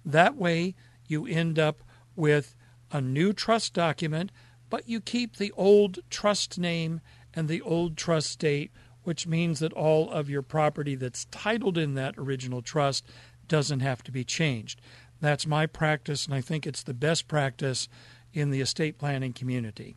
That 0.06 0.38
way, 0.38 0.74
you 1.06 1.28
end 1.28 1.60
up 1.60 1.84
with 2.16 2.56
a 2.94 3.02
new 3.02 3.34
trust 3.34 3.74
document, 3.74 4.32
but 4.70 4.88
you 4.88 5.00
keep 5.00 5.38
the 5.38 5.52
old 5.56 6.00
trust 6.10 6.58
name 6.58 7.02
and 7.34 7.48
the 7.48 7.62
old 7.62 7.98
trust 7.98 8.40
date, 8.40 8.72
which 9.04 9.28
means 9.28 9.60
that 9.60 9.74
all 9.74 10.10
of 10.12 10.30
your 10.30 10.42
property 10.42 10.96
that's 10.96 11.26
titled 11.26 11.78
in 11.78 11.94
that 11.96 12.16
original 12.18 12.62
trust 12.62 13.06
doesn't 13.48 13.80
have 13.80 14.04
to 14.04 14.12
be 14.12 14.24
changed. 14.24 14.82
That's 15.22 15.48
my 15.48 15.66
practice, 15.66 16.26
and 16.26 16.36
I 16.36 16.42
think 16.42 16.68
it's 16.68 16.84
the 16.84 16.94
best 16.94 17.28
practice 17.28 17.88
in 18.34 18.52
the 18.52 18.62
estate 18.62 18.98
planning 18.98 19.34
community. 19.34 19.96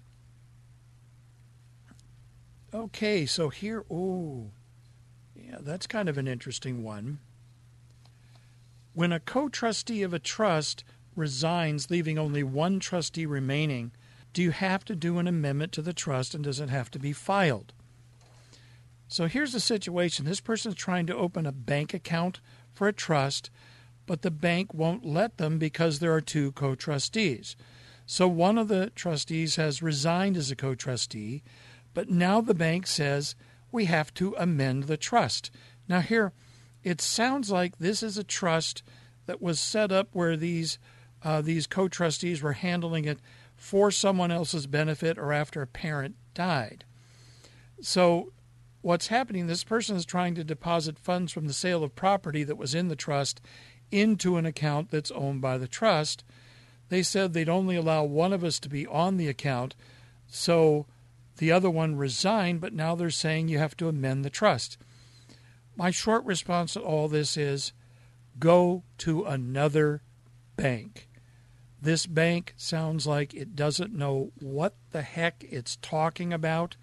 Okay, 2.73 3.27
so 3.27 3.49
here, 3.49 3.85
oh, 3.91 4.51
yeah, 5.35 5.59
that's 5.61 5.87
kind 5.87 6.09
of 6.09 6.17
an 6.17 6.29
interesting 6.29 6.83
one. 6.83 7.19
When 8.95 9.13
a 9.13 9.21
co 9.21 9.49
trustee 9.49 10.03
of 10.03 10.15
a 10.15 10.19
trust 10.19 10.85
resigns, 11.17 11.91
leaving 11.91 12.19
only 12.19 12.43
one 12.43 12.79
trustee 12.79 13.27
remaining, 13.27 13.93
do 14.33 14.43
you 14.43 14.51
have 14.51 14.85
to 14.87 14.95
do 14.95 15.19
an 15.19 15.27
amendment 15.27 15.73
to 15.73 15.83
the 15.83 15.93
trust 15.93 16.35
and 16.35 16.45
does 16.45 16.61
it 16.61 16.71
have 16.71 16.91
to 16.93 16.99
be 16.99 17.13
filed? 17.13 17.73
So 19.09 19.27
here's 19.27 19.53
the 19.53 19.61
situation 19.61 20.25
this 20.25 20.41
person 20.41 20.71
is 20.71 20.77
trying 20.77 21.07
to 21.07 21.17
open 21.17 21.47
a 21.47 21.53
bank 21.53 21.95
account 21.95 22.41
for 22.73 22.87
a 22.87 22.93
trust, 22.93 23.51
but 24.07 24.23
the 24.23 24.31
bank 24.31 24.73
won't 24.73 25.05
let 25.05 25.37
them 25.37 25.59
because 25.59 25.99
there 25.99 26.15
are 26.15 26.21
two 26.21 26.53
co 26.53 26.75
trustees. 26.75 27.57
So 28.07 28.29
one 28.29 28.59
of 28.59 28.69
the 28.69 28.91
trustees 28.91 29.57
has 29.57 29.83
resigned 29.83 30.37
as 30.37 30.51
a 30.51 30.57
co 30.57 30.75
trustee 30.75 31.43
but 31.95 32.09
now 32.09 32.41
the 32.41 32.55
bank 32.55 32.87
says 32.87 33.35
we 33.73 33.87
have 33.87 34.13
to 34.15 34.35
amend 34.39 34.85
the 34.85 34.97
trust. 34.97 35.51
Now, 35.89 36.01
here, 36.01 36.33
it 36.83 37.01
sounds 37.01 37.51
like 37.51 37.79
this 37.79 38.03
is 38.03 38.17
a 38.17 38.25
trust 38.25 38.83
that 39.27 39.43
was 39.43 39.61
set 39.61 39.93
up 39.93 40.09
where 40.13 40.37
these 40.37 40.79
uh, 41.23 41.43
these 41.43 41.67
co-trustees 41.67 42.41
were 42.41 42.55
handling 42.55 43.05
it 43.05 43.19
for 43.61 43.91
someone 43.91 44.31
else's 44.31 44.67
benefit 44.67 45.19
or 45.19 45.35
after 45.35 45.61
a 45.61 45.67
parent 45.67 46.17
died. 46.33 46.83
So 47.83 48.33
what's 48.81 49.09
happening, 49.09 49.47
this 49.47 49.65
person 49.65 49.97
is 49.97 50.07
trying 50.07 50.35
to 50.37 50.43
deposit 50.43 50.99
funds 50.99 51.31
from 51.31 51.47
the 51.47 51.53
sale 51.53 51.85
of 51.85 51.95
property 51.95 52.43
that 52.43 52.57
was 52.57 52.75
in 52.75 52.89
the 52.89 52.97
trust 52.97 53.43
into 53.93 54.39
an 54.39 54.47
account 54.47 54.91
that's 54.91 55.11
owned 55.11 55.43
by 55.43 55.59
the 55.59 55.69
trust. 55.69 56.25
They 56.89 57.03
said 57.03 57.35
they'd 57.35 57.51
only 57.51 57.77
allow 57.77 58.03
one 58.03 58.33
of 58.33 58.43
us 58.43 58.59
to 58.61 58.71
be 58.71 58.87
on 58.87 59.19
the 59.19 59.29
account, 59.29 59.75
so 60.27 60.87
the 61.37 61.53
other 61.53 61.69
one 61.69 61.97
resigned, 61.97 62.63
but 62.63 62.73
now 62.73 62.95
they're 62.95 63.11
saying 63.11 63.49
you 63.49 63.59
have 63.59 63.77
to 63.77 63.89
amend 63.89 64.25
the 64.25 64.31
trust. 64.31 64.79
My 65.77 65.91
short 65.91 66.25
response 66.25 66.73
to 66.73 66.81
all 66.81 67.09
this 67.09 67.37
is 67.37 67.75
go 68.39 68.85
to 68.99 69.25
another 69.25 70.01
bank. 70.57 71.10
This 71.83 72.07
bank 72.07 72.55
sounds 72.57 73.07
like 73.07 73.33
it 73.33 73.57
doesn't 73.57 73.95
know 73.95 74.33
what 74.39 74.75
the 74.91 75.03
heck 75.03 75.45
it's 75.49 75.77
talking 75.77 76.33
about. 76.33 76.77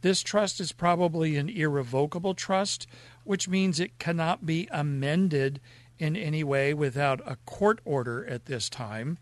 This 0.00 0.22
trust 0.22 0.60
is 0.60 0.72
probably 0.72 1.36
an 1.36 1.48
irrevocable 1.48 2.34
trust, 2.34 2.88
which 3.24 3.48
means 3.48 3.78
it 3.78 3.98
cannot 3.98 4.44
be 4.44 4.68
amended 4.72 5.60
in 5.98 6.16
any 6.16 6.42
way 6.42 6.74
without 6.74 7.20
a 7.24 7.36
court 7.46 7.80
order 7.84 8.26
at 8.26 8.46
this 8.46 8.68
time. 8.68 9.18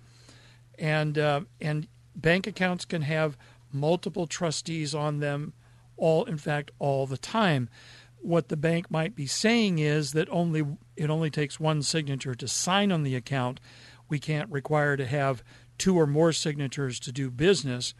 And 0.78 1.18
uh, 1.18 1.42
and 1.60 1.86
bank 2.16 2.46
accounts 2.46 2.86
can 2.86 3.02
have 3.02 3.36
multiple 3.70 4.26
trustees 4.26 4.94
on 4.94 5.20
them 5.20 5.52
all 5.96 6.24
in 6.24 6.38
fact 6.38 6.70
all 6.78 7.06
the 7.06 7.18
time 7.18 7.68
what 8.22 8.48
the 8.48 8.56
bank 8.56 8.90
might 8.90 9.14
be 9.14 9.26
saying 9.26 9.78
is 9.78 10.12
that 10.12 10.28
only 10.30 10.64
it 10.96 11.10
only 11.10 11.30
takes 11.30 11.58
one 11.58 11.82
signature 11.82 12.34
to 12.34 12.48
sign 12.48 12.92
on 12.92 13.02
the 13.02 13.14
account. 13.14 13.60
We 14.10 14.18
can't 14.18 14.50
require 14.50 14.98
to 14.98 15.06
have 15.06 15.42
two 15.78 15.98
or 15.98 16.06
more 16.06 16.32
signatures 16.32 17.00
to 17.00 17.12
do 17.12 17.30
business. 17.30 17.94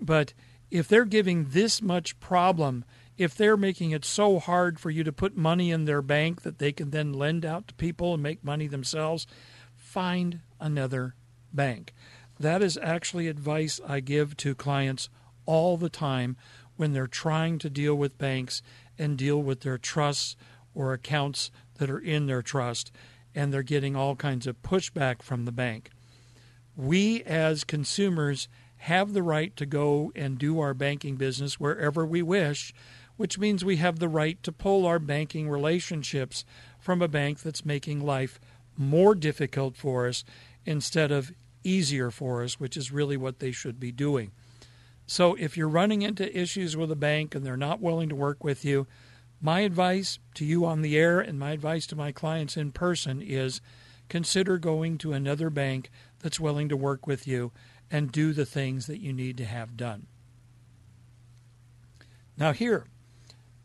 But 0.00 0.34
if 0.70 0.86
they're 0.86 1.04
giving 1.04 1.46
this 1.48 1.82
much 1.82 2.20
problem, 2.20 2.84
if 3.16 3.34
they're 3.34 3.56
making 3.56 3.90
it 3.90 4.04
so 4.04 4.38
hard 4.38 4.78
for 4.78 4.90
you 4.90 5.02
to 5.02 5.12
put 5.12 5.36
money 5.36 5.72
in 5.72 5.84
their 5.86 6.02
bank 6.02 6.42
that 6.42 6.58
they 6.58 6.70
can 6.70 6.90
then 6.90 7.12
lend 7.12 7.44
out 7.44 7.66
to 7.68 7.74
people 7.74 8.14
and 8.14 8.22
make 8.22 8.44
money 8.44 8.68
themselves, 8.68 9.26
find 9.74 10.40
another 10.60 11.16
bank. 11.52 11.94
That 12.38 12.62
is 12.62 12.78
actually 12.80 13.26
advice 13.26 13.80
I 13.86 13.98
give 14.00 14.36
to 14.38 14.54
clients 14.54 15.08
all 15.46 15.76
the 15.76 15.88
time 15.88 16.36
when 16.76 16.92
they're 16.92 17.08
trying 17.08 17.58
to 17.58 17.70
deal 17.70 17.96
with 17.96 18.18
banks 18.18 18.62
and 18.96 19.18
deal 19.18 19.42
with 19.42 19.62
their 19.62 19.78
trusts 19.78 20.36
or 20.74 20.92
accounts 20.92 21.50
that 21.78 21.90
are 21.90 21.98
in 21.98 22.26
their 22.26 22.42
trust, 22.42 22.92
and 23.34 23.52
they're 23.52 23.62
getting 23.62 23.94
all 23.94 24.16
kinds 24.16 24.46
of 24.46 24.62
pushback 24.62 25.22
from 25.22 25.44
the 25.44 25.52
bank. 25.52 25.90
We, 26.76 27.22
as 27.24 27.64
consumers, 27.64 28.48
have 28.78 29.12
the 29.12 29.22
right 29.22 29.54
to 29.56 29.66
go 29.66 30.12
and 30.14 30.38
do 30.38 30.60
our 30.60 30.74
banking 30.74 31.16
business 31.16 31.58
wherever 31.58 32.06
we 32.06 32.22
wish, 32.22 32.72
which 33.16 33.38
means 33.38 33.64
we 33.64 33.76
have 33.76 33.98
the 33.98 34.08
right 34.08 34.40
to 34.44 34.52
pull 34.52 34.86
our 34.86 35.00
banking 35.00 35.48
relationships 35.48 36.44
from 36.78 37.02
a 37.02 37.08
bank 37.08 37.40
that's 37.40 37.64
making 37.64 38.04
life 38.04 38.38
more 38.76 39.14
difficult 39.14 39.76
for 39.76 40.06
us 40.06 40.24
instead 40.64 41.10
of 41.10 41.32
easier 41.64 42.10
for 42.10 42.44
us, 42.44 42.60
which 42.60 42.76
is 42.76 42.92
really 42.92 43.16
what 43.16 43.40
they 43.40 43.50
should 43.50 43.80
be 43.80 43.90
doing. 43.90 44.30
So 45.06 45.34
if 45.34 45.56
you're 45.56 45.68
running 45.68 46.02
into 46.02 46.38
issues 46.38 46.76
with 46.76 46.92
a 46.92 46.96
bank 46.96 47.34
and 47.34 47.44
they're 47.44 47.56
not 47.56 47.80
willing 47.80 48.08
to 48.10 48.14
work 48.14 48.44
with 48.44 48.64
you, 48.64 48.86
my 49.40 49.60
advice 49.60 50.18
to 50.34 50.44
you 50.44 50.64
on 50.64 50.82
the 50.82 50.96
air 50.96 51.20
and 51.20 51.38
my 51.38 51.52
advice 51.52 51.86
to 51.88 51.96
my 51.96 52.12
clients 52.12 52.56
in 52.56 52.72
person 52.72 53.22
is 53.22 53.60
consider 54.08 54.58
going 54.58 54.98
to 54.98 55.12
another 55.12 55.50
bank 55.50 55.90
that's 56.20 56.40
willing 56.40 56.68
to 56.68 56.76
work 56.76 57.06
with 57.06 57.26
you 57.26 57.52
and 57.90 58.12
do 58.12 58.32
the 58.32 58.46
things 58.46 58.86
that 58.86 59.00
you 59.00 59.12
need 59.12 59.36
to 59.36 59.44
have 59.44 59.76
done. 59.76 60.06
Now 62.36 62.52
here, 62.52 62.86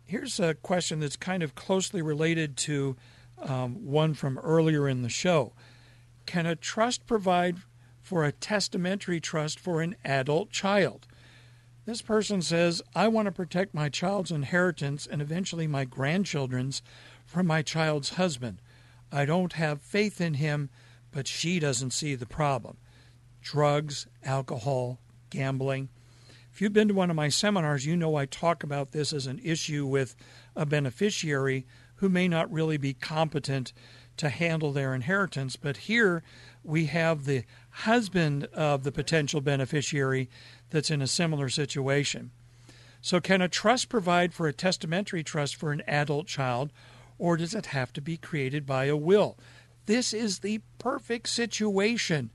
here's 0.06 0.40
a 0.40 0.54
question 0.54 1.00
that's 1.00 1.16
kind 1.16 1.44
of 1.44 1.56
closely 1.56 2.02
related 2.02 2.58
to 2.58 2.96
um, 3.42 3.86
one 3.86 4.14
from 4.14 4.38
earlier 4.40 4.88
in 4.88 5.02
the 5.02 5.10
show. 5.10 5.54
Can 6.26 6.46
a 6.46 6.56
trust 6.56 7.06
provide 7.06 7.58
for 8.02 8.24
a 8.24 8.32
testamentary 8.32 9.20
trust 9.20 9.60
for 9.60 9.82
an 9.82 9.96
adult 10.04 10.52
child? 10.52 11.08
This 11.86 12.02
person 12.02 12.42
says, 12.42 12.82
I 12.96 13.10
want 13.10 13.26
to 13.26 13.32
protect 13.32 13.74
my 13.74 13.90
child's 13.90 14.32
inheritance 14.32 15.06
and 15.06 15.22
eventually 15.22 15.68
my 15.68 15.84
grandchildren's 15.84 16.82
from 17.26 17.46
my 17.46 17.62
child's 17.62 18.12
husband. 18.12 18.62
I 19.12 19.26
don't 19.26 19.54
have 19.54 19.82
faith 19.82 20.22
in 20.22 20.36
him, 20.36 20.70
but 21.12 21.28
she 21.28 21.60
doesn't 21.60 21.92
see 21.92 22.16
the 22.16 22.26
problem. 22.26 22.78
Drugs, 23.42 24.08
alcohol, 24.24 25.00
gambling. 25.30 25.90
If 26.54 26.62
you've 26.62 26.72
been 26.72 26.88
to 26.88 26.94
one 26.94 27.10
of 27.10 27.16
my 27.16 27.30
seminars, 27.30 27.86
you 27.86 27.98
know 27.98 28.16
I 28.16 28.28
talk 28.28 28.64
about 28.64 28.92
this 28.92 29.12
as 29.12 29.28
an 29.28 29.42
issue 29.44 29.86
with 29.86 30.16
a 30.56 30.66
beneficiary 30.66 31.66
who 31.96 32.10
may 32.10 32.28
not 32.28 32.52
really 32.52 32.78
be 32.78 32.94
competent 32.94 33.74
to 34.18 34.30
handle 34.30 34.72
their 34.72 34.94
inheritance. 34.94 35.56
But 35.56 35.78
here 35.78 36.24
we 36.64 36.86
have 36.86 37.26
the 37.26 37.44
husband 37.70 38.46
of 38.54 38.84
the 38.84 38.92
potential 38.92 39.42
beneficiary 39.42 40.30
that's 40.74 40.92
in 40.92 41.02
a 41.04 41.08
similar 41.08 41.50
situation. 41.50 42.32
So, 43.00 43.22
can 43.22 43.42
a 43.42 43.48
trust 43.48 43.90
provide 43.90 44.34
for 44.34 44.48
a 44.48 44.54
testamentary 44.54 45.24
trust 45.24 45.56
for 45.56 45.72
an 45.72 45.84
adult 45.88 46.26
child, 46.26 46.74
or 47.18 47.38
does 47.38 47.54
it 47.54 47.68
have 47.68 47.94
to 47.94 48.02
be 48.02 48.18
created 48.18 48.66
by 48.66 48.86
a 48.86 48.98
will? 48.98 49.38
This 49.86 50.14
is 50.14 50.40
the 50.40 50.62
perfect 50.80 51.30
situation 51.30 52.32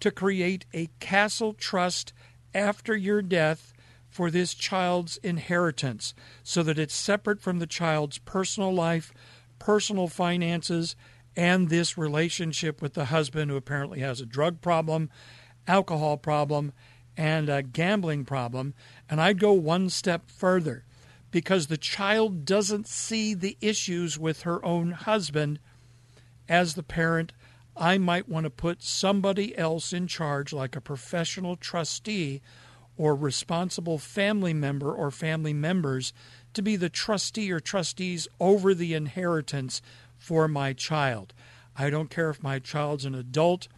to 0.00 0.10
create 0.10 0.66
a 0.74 0.88
castle 0.98 1.52
trust 1.52 2.12
after 2.52 2.96
your 2.96 3.22
death 3.22 3.72
for 4.08 4.30
this 4.30 4.54
child's 4.54 5.18
inheritance 5.18 6.12
so 6.42 6.62
that 6.62 6.78
it's 6.78 6.94
separate 6.94 7.40
from 7.40 7.58
the 7.58 7.66
child's 7.66 8.18
personal 8.18 8.74
life, 8.74 9.12
personal 9.58 10.08
finances, 10.08 10.96
and 11.36 11.68
this 11.68 11.96
relationship 11.96 12.82
with 12.82 12.94
the 12.94 13.06
husband 13.06 13.50
who 13.50 13.56
apparently 13.56 14.00
has 14.00 14.20
a 14.20 14.26
drug 14.26 14.60
problem, 14.60 15.10
alcohol 15.68 16.16
problem, 16.16 16.72
and 17.16 17.48
a 17.48 17.62
gambling 17.62 18.24
problem. 18.24 18.74
And 19.08 19.20
I'd 19.20 19.40
go 19.40 19.52
one 19.52 19.90
step 19.90 20.30
further 20.30 20.84
because 21.30 21.66
the 21.66 21.76
child 21.76 22.44
doesn't 22.44 22.86
see 22.86 23.34
the 23.34 23.56
issues 23.60 24.18
with 24.18 24.42
her 24.42 24.64
own 24.64 24.92
husband. 24.92 25.58
As 26.48 26.74
the 26.74 26.82
parent, 26.82 27.32
I 27.76 27.98
might 27.98 28.28
want 28.28 28.44
to 28.44 28.50
put 28.50 28.82
somebody 28.82 29.56
else 29.56 29.92
in 29.92 30.06
charge, 30.06 30.52
like 30.52 30.76
a 30.76 30.80
professional 30.80 31.56
trustee 31.56 32.40
or 32.96 33.14
responsible 33.14 33.98
family 33.98 34.54
member 34.54 34.92
or 34.92 35.10
family 35.10 35.52
members, 35.52 36.12
to 36.54 36.62
be 36.62 36.76
the 36.76 36.88
trustee 36.88 37.52
or 37.52 37.60
trustees 37.60 38.26
over 38.40 38.72
the 38.72 38.94
inheritance 38.94 39.82
for 40.16 40.48
my 40.48 40.72
child. 40.72 41.34
I 41.76 41.90
don't 41.90 42.08
care 42.08 42.30
if 42.30 42.42
my 42.42 42.58
child's 42.58 43.04
an 43.04 43.14
adult, 43.14 43.68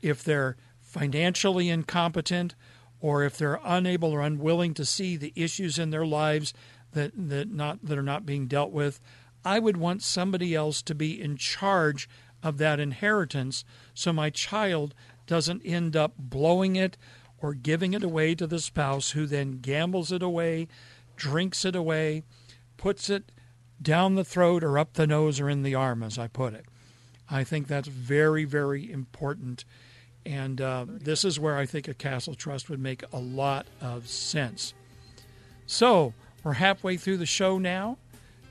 if 0.00 0.24
they're 0.24 0.56
financially 0.80 1.68
incompetent, 1.68 2.54
or 3.04 3.22
if 3.22 3.36
they're 3.36 3.60
unable 3.62 4.12
or 4.12 4.22
unwilling 4.22 4.72
to 4.72 4.82
see 4.82 5.14
the 5.14 5.34
issues 5.36 5.78
in 5.78 5.90
their 5.90 6.06
lives 6.06 6.54
that, 6.94 7.12
that 7.14 7.50
not 7.50 7.78
that 7.82 7.98
are 7.98 8.02
not 8.02 8.24
being 8.24 8.46
dealt 8.46 8.70
with, 8.70 8.98
I 9.44 9.58
would 9.58 9.76
want 9.76 10.02
somebody 10.02 10.54
else 10.54 10.80
to 10.80 10.94
be 10.94 11.20
in 11.20 11.36
charge 11.36 12.08
of 12.42 12.56
that 12.56 12.80
inheritance 12.80 13.62
so 13.92 14.10
my 14.10 14.30
child 14.30 14.94
doesn't 15.26 15.60
end 15.66 15.94
up 15.94 16.14
blowing 16.16 16.76
it 16.76 16.96
or 17.42 17.52
giving 17.52 17.92
it 17.92 18.02
away 18.02 18.34
to 18.36 18.46
the 18.46 18.58
spouse 18.58 19.10
who 19.10 19.26
then 19.26 19.58
gambles 19.58 20.10
it 20.10 20.22
away, 20.22 20.66
drinks 21.14 21.66
it 21.66 21.76
away, 21.76 22.22
puts 22.78 23.10
it 23.10 23.32
down 23.82 24.14
the 24.14 24.24
throat 24.24 24.64
or 24.64 24.78
up 24.78 24.94
the 24.94 25.06
nose 25.06 25.40
or 25.40 25.50
in 25.50 25.62
the 25.62 25.74
arm, 25.74 26.02
as 26.02 26.18
I 26.18 26.26
put 26.26 26.54
it. 26.54 26.64
I 27.28 27.44
think 27.44 27.68
that's 27.68 27.88
very, 27.88 28.46
very 28.46 28.90
important 28.90 29.66
and 30.26 30.60
uh, 30.60 30.86
this 30.88 31.24
is 31.24 31.38
where 31.38 31.56
I 31.56 31.66
think 31.66 31.88
a 31.88 31.94
castle 31.94 32.34
trust 32.34 32.70
would 32.70 32.80
make 32.80 33.02
a 33.12 33.18
lot 33.18 33.66
of 33.80 34.08
sense. 34.08 34.74
So 35.66 36.14
we're 36.42 36.54
halfway 36.54 36.96
through 36.96 37.18
the 37.18 37.26
show 37.26 37.58
now. 37.58 37.98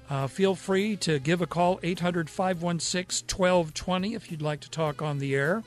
Uh, 0.10 0.28
feel 0.28 0.54
free 0.56 0.96
to 0.98 1.20
give 1.20 1.42
a 1.42 1.48
call 1.48 1.80
800 1.82 2.30
516 2.30 3.26
1220 3.28 4.14
if 4.14 4.32
you'd 4.32 4.42
like 4.42 4.60
to 4.62 4.70
talk 4.70 5.02
on 5.02 5.20
the 5.20 5.34
air. 5.34 5.64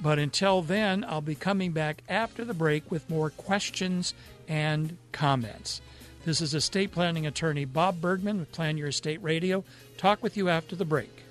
But 0.00 0.18
until 0.18 0.62
then, 0.62 1.04
I'll 1.06 1.20
be 1.20 1.34
coming 1.34 1.72
back 1.72 2.02
after 2.08 2.44
the 2.44 2.54
break 2.54 2.90
with 2.90 3.08
more 3.10 3.30
questions 3.30 4.14
and 4.48 4.96
comments. 5.12 5.82
This 6.24 6.40
is 6.40 6.54
estate 6.54 6.92
planning 6.92 7.26
attorney 7.26 7.64
Bob 7.64 8.00
Bergman 8.00 8.38
with 8.38 8.52
Plan 8.52 8.76
Your 8.76 8.88
Estate 8.88 9.22
Radio. 9.22 9.64
Talk 9.98 10.22
with 10.22 10.36
you 10.36 10.48
after 10.48 10.74
the 10.74 10.84
break. 10.84 11.22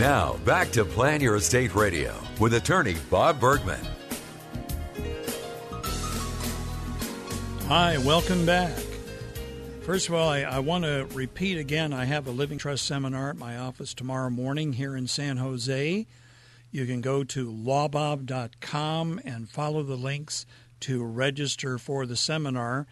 Now, 0.00 0.38
back 0.46 0.70
to 0.70 0.86
Plan 0.86 1.20
Your 1.20 1.36
Estate 1.36 1.74
Radio 1.74 2.14
with 2.38 2.54
attorney 2.54 2.96
Bob 3.10 3.38
Bergman. 3.38 3.86
Hi, 7.66 7.98
welcome 7.98 8.46
back. 8.46 8.72
First 9.82 10.08
of 10.08 10.14
all, 10.14 10.26
I, 10.26 10.40
I, 10.40 10.60
want 10.60 10.84
to 10.84 11.06
repeat 11.12 11.58
again 11.58 11.92
I 11.92 12.06
have 12.06 12.26
a 12.26 12.30
Living 12.30 12.56
Trust 12.56 12.86
seminar 12.86 13.28
at 13.28 13.36
my 13.36 13.58
office 13.58 13.92
tomorrow 13.92 14.30
morning 14.30 14.72
here 14.72 14.96
in 14.96 15.06
San 15.06 15.36
Jose. 15.36 16.06
You 16.70 16.86
can 16.86 17.02
go 17.02 17.22
to 17.22 17.52
lawbob.com 17.52 19.20
and 19.22 19.50
follow 19.50 19.82
the 19.82 19.96
links 19.96 20.46
to 20.80 21.04
register 21.04 21.76
for 21.76 22.06
the 22.06 22.16
seminar. 22.16 22.86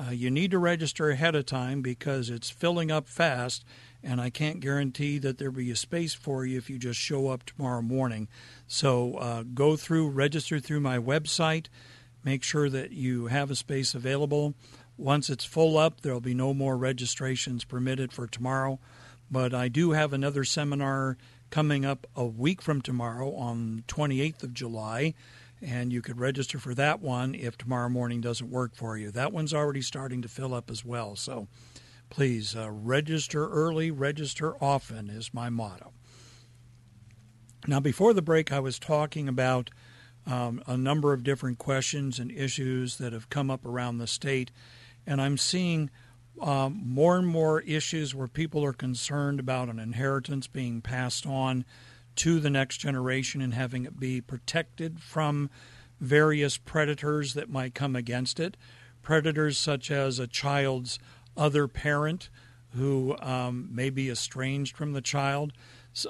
Uh, 0.00 0.12
you 0.12 0.30
need 0.30 0.50
to 0.52 0.58
register 0.58 1.10
ahead 1.10 1.34
of 1.34 1.44
time 1.44 1.82
because 1.82 2.30
it's 2.30 2.48
filling 2.48 2.90
up 2.90 3.06
fast, 3.06 3.66
and 4.04 4.20
I 4.20 4.30
can't 4.30 4.60
guarantee 4.60 5.18
that 5.18 5.38
there'll 5.38 5.54
be 5.54 5.70
a 5.70 5.76
space 5.76 6.14
for 6.14 6.44
you 6.44 6.58
if 6.58 6.68
you 6.68 6.78
just 6.78 7.00
show 7.00 7.28
up 7.28 7.44
tomorrow 7.44 7.82
morning. 7.82 8.28
So 8.66 9.14
uh, 9.14 9.42
go 9.42 9.76
through, 9.76 10.10
register 10.10 10.60
through 10.60 10.80
my 10.80 10.98
website, 10.98 11.66
make 12.22 12.42
sure 12.42 12.68
that 12.68 12.92
you 12.92 13.26
have 13.26 13.50
a 13.50 13.56
space 13.56 13.94
available. 13.94 14.54
Once 14.96 15.30
it's 15.30 15.44
full 15.44 15.76
up, 15.76 16.02
there'll 16.02 16.20
be 16.20 16.34
no 16.34 16.54
more 16.54 16.76
registrations 16.76 17.64
permitted 17.64 18.12
for 18.12 18.26
tomorrow. 18.26 18.78
But 19.30 19.54
I 19.54 19.68
do 19.68 19.92
have 19.92 20.12
another 20.12 20.44
seminar 20.44 21.16
coming 21.50 21.84
up 21.84 22.06
a 22.14 22.24
week 22.24 22.60
from 22.60 22.82
tomorrow 22.82 23.34
on 23.34 23.84
28th 23.88 24.42
of 24.42 24.54
July 24.54 25.14
and 25.62 25.92
you 25.92 26.02
could 26.02 26.18
register 26.18 26.58
for 26.58 26.74
that 26.74 27.00
one 27.00 27.34
if 27.34 27.56
tomorrow 27.56 27.88
morning 27.88 28.20
doesn't 28.20 28.50
work 28.50 28.74
for 28.74 28.98
you. 28.98 29.10
That 29.10 29.32
one's 29.32 29.54
already 29.54 29.80
starting 29.80 30.20
to 30.22 30.28
fill 30.28 30.52
up 30.52 30.70
as 30.70 30.84
well. 30.84 31.16
So 31.16 31.48
please 32.10 32.54
uh, 32.54 32.70
register 32.70 33.48
early, 33.48 33.90
register 33.90 34.54
often 34.62 35.10
is 35.10 35.34
my 35.34 35.50
motto. 35.50 35.92
Now, 37.66 37.80
before 37.80 38.12
the 38.12 38.22
break, 38.22 38.52
I 38.52 38.60
was 38.60 38.78
talking 38.78 39.28
about 39.28 39.70
um, 40.26 40.62
a 40.66 40.76
number 40.76 41.12
of 41.12 41.22
different 41.22 41.58
questions 41.58 42.18
and 42.18 42.30
issues 42.30 42.98
that 42.98 43.12
have 43.12 43.30
come 43.30 43.50
up 43.50 43.64
around 43.64 43.98
the 43.98 44.06
state, 44.06 44.50
and 45.06 45.20
I'm 45.20 45.38
seeing 45.38 45.90
um, 46.40 46.80
more 46.84 47.16
and 47.16 47.26
more 47.26 47.60
issues 47.62 48.14
where 48.14 48.28
people 48.28 48.64
are 48.64 48.72
concerned 48.72 49.38
about 49.40 49.68
an 49.68 49.78
inheritance 49.78 50.46
being 50.46 50.80
passed 50.80 51.26
on 51.26 51.64
to 52.16 52.40
the 52.40 52.50
next 52.50 52.78
generation 52.78 53.40
and 53.40 53.54
having 53.54 53.84
it 53.84 53.98
be 53.98 54.20
protected 54.20 55.00
from 55.00 55.50
various 56.00 56.56
predators 56.56 57.34
that 57.34 57.50
might 57.50 57.74
come 57.74 57.96
against 57.96 58.40
it. 58.40 58.56
Predators 59.02 59.58
such 59.58 59.90
as 59.90 60.18
a 60.18 60.26
child's 60.26 60.98
other 61.36 61.68
parent 61.68 62.28
who 62.76 63.16
um, 63.20 63.68
may 63.70 63.90
be 63.90 64.10
estranged 64.10 64.76
from 64.76 64.92
the 64.92 65.00
child, 65.00 65.52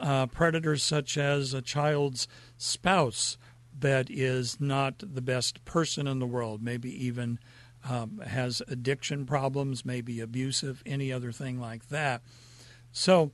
uh, 0.01 0.27
predators 0.27 0.83
such 0.83 1.19
as 1.19 1.53
a 1.53 1.61
child's 1.61 2.27
spouse 2.57 3.37
that 3.79 4.09
is 4.11 4.61
not 4.61 4.95
the 4.99 5.21
best 5.21 5.65
person 5.65 6.07
in 6.07 6.21
the 6.21 6.27
world, 6.27 6.63
maybe 6.63 6.91
even 7.05 7.39
um, 7.89 8.19
has 8.27 8.63
addiction 8.69 9.27
problems, 9.27 9.85
maybe 9.85 10.21
abusive, 10.21 10.83
any 10.87 11.13
other 11.13 11.33
thing 11.33 11.61
like 11.61 11.89
that. 11.89 12.23
So, 12.93 13.33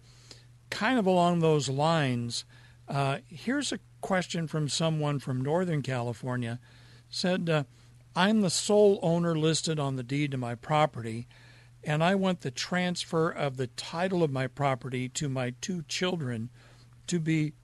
kind 0.70 0.98
of 0.98 1.06
along 1.06 1.40
those 1.40 1.68
lines, 1.68 2.44
uh, 2.88 3.18
here's 3.28 3.72
a 3.72 3.78
question 4.00 4.46
from 4.46 4.68
someone 4.68 5.18
from 5.18 5.40
Northern 5.40 5.82
California. 5.82 6.58
Said, 7.08 7.48
uh, 7.48 7.64
I'm 8.16 8.40
the 8.40 8.50
sole 8.50 8.98
owner 9.02 9.36
listed 9.36 9.78
on 9.78 9.96
the 9.96 10.02
deed 10.02 10.32
to 10.32 10.36
my 10.36 10.54
property, 10.54 11.28
and 11.82 12.04
I 12.04 12.14
want 12.14 12.42
the 12.42 12.50
transfer 12.50 13.30
of 13.30 13.56
the 13.56 13.68
title 13.68 14.22
of 14.22 14.30
my 14.30 14.46
property 14.46 15.08
to 15.10 15.28
my 15.28 15.54
two 15.60 15.82
children 15.88 16.50
to 17.06 17.18
be 17.18 17.54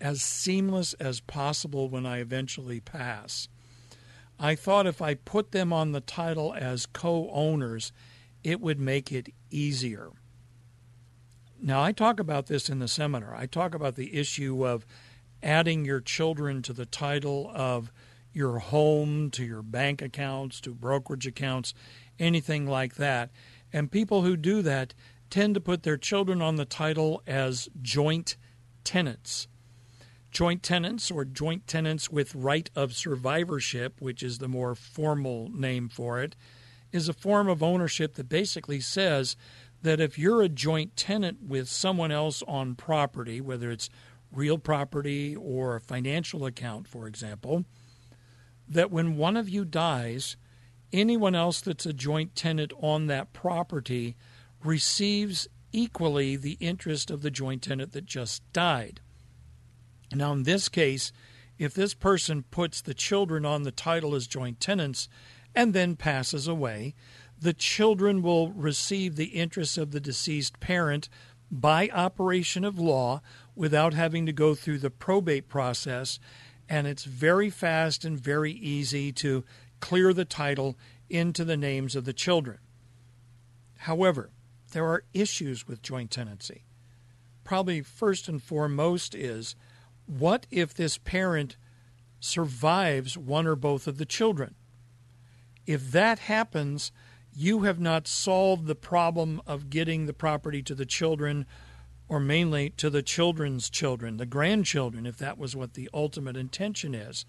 as 0.00 0.22
seamless 0.22 0.92
as 0.94 1.20
possible 1.20 1.88
when 1.88 2.04
I 2.04 2.18
eventually 2.18 2.80
pass. 2.80 3.48
I 4.38 4.54
thought 4.54 4.86
if 4.86 5.00
I 5.00 5.14
put 5.14 5.52
them 5.52 5.72
on 5.72 5.92
the 5.92 6.00
title 6.00 6.54
as 6.54 6.86
co 6.86 7.30
owners, 7.30 7.92
it 8.42 8.60
would 8.60 8.78
make 8.78 9.10
it 9.10 9.28
easier. 9.50 10.10
Now, 11.60 11.82
I 11.82 11.92
talk 11.92 12.20
about 12.20 12.46
this 12.46 12.68
in 12.68 12.80
the 12.80 12.88
seminar. 12.88 13.34
I 13.34 13.46
talk 13.46 13.74
about 13.74 13.94
the 13.94 14.14
issue 14.14 14.66
of 14.66 14.84
adding 15.42 15.84
your 15.84 16.00
children 16.00 16.60
to 16.62 16.72
the 16.74 16.84
title 16.84 17.50
of 17.54 17.90
your 18.34 18.58
home, 18.58 19.30
to 19.30 19.44
your 19.44 19.62
bank 19.62 20.02
accounts, 20.02 20.60
to 20.62 20.74
brokerage 20.74 21.26
accounts, 21.26 21.72
anything 22.18 22.66
like 22.66 22.96
that. 22.96 23.30
And 23.74 23.90
people 23.90 24.22
who 24.22 24.36
do 24.36 24.62
that 24.62 24.94
tend 25.30 25.54
to 25.54 25.60
put 25.60 25.82
their 25.82 25.96
children 25.96 26.40
on 26.40 26.54
the 26.54 26.64
title 26.64 27.20
as 27.26 27.68
joint 27.82 28.36
tenants. 28.84 29.48
Joint 30.30 30.62
tenants 30.62 31.10
or 31.10 31.24
joint 31.24 31.66
tenants 31.66 32.08
with 32.08 32.36
right 32.36 32.70
of 32.76 32.94
survivorship, 32.94 34.00
which 34.00 34.22
is 34.22 34.38
the 34.38 34.46
more 34.46 34.76
formal 34.76 35.50
name 35.52 35.88
for 35.88 36.22
it, 36.22 36.36
is 36.92 37.08
a 37.08 37.12
form 37.12 37.48
of 37.48 37.64
ownership 37.64 38.14
that 38.14 38.28
basically 38.28 38.78
says 38.78 39.34
that 39.82 40.00
if 40.00 40.20
you're 40.20 40.42
a 40.42 40.48
joint 40.48 40.96
tenant 40.96 41.42
with 41.42 41.68
someone 41.68 42.12
else 42.12 42.44
on 42.46 42.76
property, 42.76 43.40
whether 43.40 43.72
it's 43.72 43.90
real 44.30 44.56
property 44.56 45.34
or 45.34 45.74
a 45.74 45.80
financial 45.80 46.46
account, 46.46 46.86
for 46.86 47.08
example, 47.08 47.64
that 48.68 48.92
when 48.92 49.16
one 49.16 49.36
of 49.36 49.48
you 49.48 49.64
dies, 49.64 50.36
anyone 50.94 51.34
else 51.34 51.60
that's 51.60 51.84
a 51.84 51.92
joint 51.92 52.34
tenant 52.34 52.72
on 52.80 53.08
that 53.08 53.32
property 53.32 54.16
receives 54.62 55.48
equally 55.72 56.36
the 56.36 56.56
interest 56.60 57.10
of 57.10 57.20
the 57.20 57.30
joint 57.30 57.62
tenant 57.62 57.92
that 57.92 58.06
just 58.06 58.42
died. 58.52 59.00
Now, 60.12 60.32
in 60.32 60.44
this 60.44 60.68
case, 60.68 61.12
if 61.58 61.74
this 61.74 61.94
person 61.94 62.44
puts 62.50 62.80
the 62.80 62.94
children 62.94 63.44
on 63.44 63.64
the 63.64 63.72
title 63.72 64.14
as 64.14 64.26
joint 64.26 64.60
tenants 64.60 65.08
and 65.54 65.74
then 65.74 65.96
passes 65.96 66.46
away, 66.46 66.94
the 67.38 67.52
children 67.52 68.22
will 68.22 68.50
receive 68.50 69.16
the 69.16 69.26
interest 69.26 69.76
of 69.76 69.90
the 69.90 70.00
deceased 70.00 70.60
parent 70.60 71.08
by 71.50 71.88
operation 71.92 72.64
of 72.64 72.78
law 72.78 73.20
without 73.54 73.94
having 73.94 74.26
to 74.26 74.32
go 74.32 74.54
through 74.54 74.78
the 74.78 74.90
probate 74.90 75.48
process. 75.48 76.18
And 76.68 76.86
it's 76.86 77.04
very 77.04 77.50
fast 77.50 78.04
and 78.04 78.18
very 78.18 78.52
easy 78.52 79.12
to 79.12 79.44
clear 79.84 80.14
the 80.14 80.24
title 80.24 80.78
into 81.10 81.44
the 81.44 81.58
names 81.58 81.94
of 81.94 82.06
the 82.06 82.12
children. 82.14 82.56
However, 83.80 84.30
there 84.72 84.86
are 84.86 85.04
issues 85.12 85.68
with 85.68 85.82
joint 85.82 86.10
tenancy. 86.10 86.64
Probably 87.44 87.82
first 87.82 88.26
and 88.26 88.42
foremost 88.42 89.14
is 89.14 89.56
what 90.06 90.46
if 90.50 90.72
this 90.72 90.96
parent 90.96 91.58
survives 92.18 93.18
one 93.18 93.46
or 93.46 93.56
both 93.56 93.86
of 93.86 93.98
the 93.98 94.06
children? 94.06 94.54
If 95.66 95.92
that 95.92 96.18
happens, 96.18 96.90
you 97.34 97.64
have 97.64 97.78
not 97.78 98.08
solved 98.08 98.66
the 98.66 98.74
problem 98.74 99.42
of 99.46 99.68
getting 99.68 100.06
the 100.06 100.14
property 100.14 100.62
to 100.62 100.74
the 100.74 100.86
children 100.86 101.44
or 102.08 102.20
mainly 102.20 102.70
to 102.70 102.88
the 102.88 103.02
children's 103.02 103.68
children, 103.68 104.16
the 104.16 104.24
grandchildren, 104.24 105.04
if 105.04 105.18
that 105.18 105.36
was 105.36 105.54
what 105.54 105.74
the 105.74 105.90
ultimate 105.92 106.38
intention 106.38 106.94
is. 106.94 107.26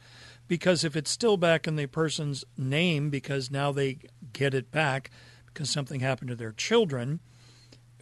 Because 0.48 0.84
if 0.84 0.96
it's 0.96 1.10
still 1.10 1.38
back 1.38 1.68
in 1.68 1.76
the 1.76 1.88
person's 1.88 2.46
name, 2.58 3.10
because 3.10 3.50
now 3.50 3.72
they 3.72 4.00
get 4.34 4.54
it 4.54 4.72
back 4.72 5.10
because 5.48 5.70
something 5.70 6.02
happened 6.02 6.30
to 6.30 6.36
their 6.36 6.52
children 6.52 7.20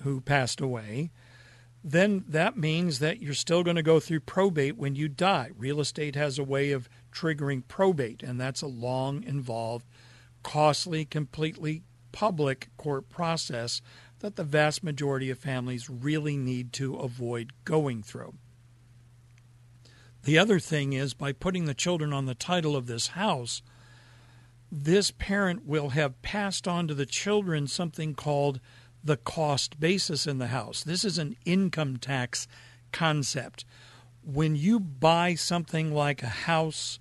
who 0.02 0.20
passed 0.20 0.60
away, 0.60 1.12
then 1.84 2.24
that 2.28 2.58
means 2.58 3.00
that 3.00 3.22
you're 3.22 3.34
still 3.34 3.64
going 3.64 3.76
to 3.76 3.84
go 3.84 4.00
through 4.00 4.22
probate 4.22 4.78
when 4.78 4.96
you 4.96 5.08
die. 5.08 5.52
Real 5.58 5.80
estate 5.80 6.16
has 6.16 6.40
a 6.40 6.44
way 6.44 6.72
of 6.72 6.90
triggering 7.12 7.68
probate, 7.68 8.24
and 8.24 8.40
that's 8.40 8.62
a 8.62 8.68
long, 8.68 9.24
involved, 9.24 9.86
costly, 10.44 11.06
completely 11.06 11.84
public 12.12 12.70
court 12.78 13.10
process 13.10 13.82
that 14.20 14.38
the 14.38 14.44
vast 14.44 14.84
majority 14.84 15.30
of 15.30 15.38
families 15.38 15.90
really 15.90 16.38
need 16.38 16.72
to 16.74 16.96
avoid 16.96 17.52
going 17.66 18.02
through. 18.02 18.34
The 20.24 20.38
other 20.38 20.60
thing 20.60 20.94
is 20.94 21.14
by 21.14 21.34
putting 21.34 21.66
the 21.66 21.74
children 21.74 22.14
on 22.14 22.26
the 22.26 22.36
title 22.36 22.76
of 22.76 22.88
this 22.88 23.08
house, 23.08 23.62
this 24.72 25.12
parent 25.12 25.66
will 25.66 25.90
have 25.90 26.22
passed 26.22 26.68
on 26.68 26.88
to 26.88 26.94
the 26.94 27.06
children 27.06 27.68
something 27.68 28.16
called 28.16 28.60
the 29.04 29.18
cost 29.18 29.80
basis 29.80 30.26
in 30.26 30.38
the 30.38 30.48
house. 30.48 30.82
This 30.84 31.04
is 31.04 31.18
an 31.18 31.36
income 31.44 31.98
tax 31.98 32.48
concept. 32.94 33.66
When 34.24 34.56
you 34.56 34.80
buy 34.80 35.36
something 35.36 35.94
like 35.94 36.24
a 36.24 36.28
house 36.28 37.00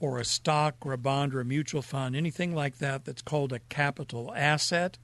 or 0.00 0.18
a 0.18 0.24
stock 0.24 0.74
or 0.80 0.92
a 0.92 0.98
bond 0.98 1.32
or 1.32 1.40
a 1.40 1.44
mutual 1.44 1.80
fund, 1.80 2.16
anything 2.16 2.54
like 2.54 2.78
that 2.78 3.04
that's 3.04 3.22
called 3.22 3.52
a 3.52 3.60
capital 3.60 4.32
asset, 4.34 4.98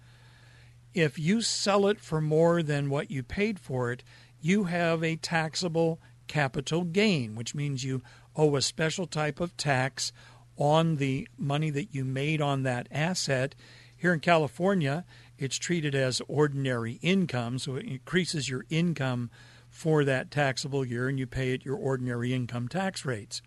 if 0.92 1.20
you 1.20 1.40
sell 1.40 1.86
it 1.86 2.00
for 2.00 2.20
more 2.20 2.64
than 2.64 2.90
what 2.90 3.12
you 3.12 3.22
paid 3.22 3.60
for 3.60 3.92
it, 3.92 4.02
you 4.40 4.64
have 4.64 5.04
a 5.04 5.14
taxable 5.14 6.00
capital 6.30 6.84
gain, 6.84 7.34
which 7.34 7.56
means 7.56 7.82
you 7.82 8.00
owe 8.36 8.54
a 8.54 8.62
special 8.62 9.04
type 9.04 9.40
of 9.40 9.56
tax 9.56 10.12
on 10.56 10.96
the 10.96 11.26
money 11.36 11.70
that 11.70 11.92
you 11.92 12.04
made 12.04 12.40
on 12.40 12.62
that 12.62 12.86
asset. 12.92 13.56
Here 13.96 14.14
in 14.14 14.20
California, 14.20 15.04
it's 15.38 15.56
treated 15.56 15.92
as 15.96 16.22
ordinary 16.28 17.00
income, 17.02 17.58
so 17.58 17.74
it 17.74 17.84
increases 17.84 18.48
your 18.48 18.64
income 18.70 19.28
for 19.68 20.04
that 20.04 20.30
taxable 20.30 20.84
year 20.84 21.08
and 21.08 21.18
you 21.18 21.26
pay 21.26 21.52
at 21.52 21.64
your 21.64 21.76
ordinary 21.76 22.32
income 22.32 22.68
tax 22.68 23.04
rates. 23.04 23.42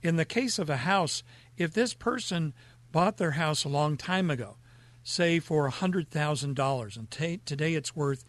In 0.00 0.14
the 0.14 0.24
case 0.24 0.60
of 0.60 0.70
a 0.70 0.76
house, 0.78 1.24
if 1.56 1.72
this 1.72 1.94
person 1.94 2.54
bought 2.92 3.16
their 3.16 3.32
house 3.32 3.64
a 3.64 3.68
long 3.68 3.96
time 3.96 4.30
ago, 4.30 4.56
say 5.02 5.40
for 5.40 5.68
$100,000, 5.68 6.96
and 6.96 7.10
t- 7.10 7.40
today 7.44 7.74
it's 7.74 7.96
worth 7.96 8.24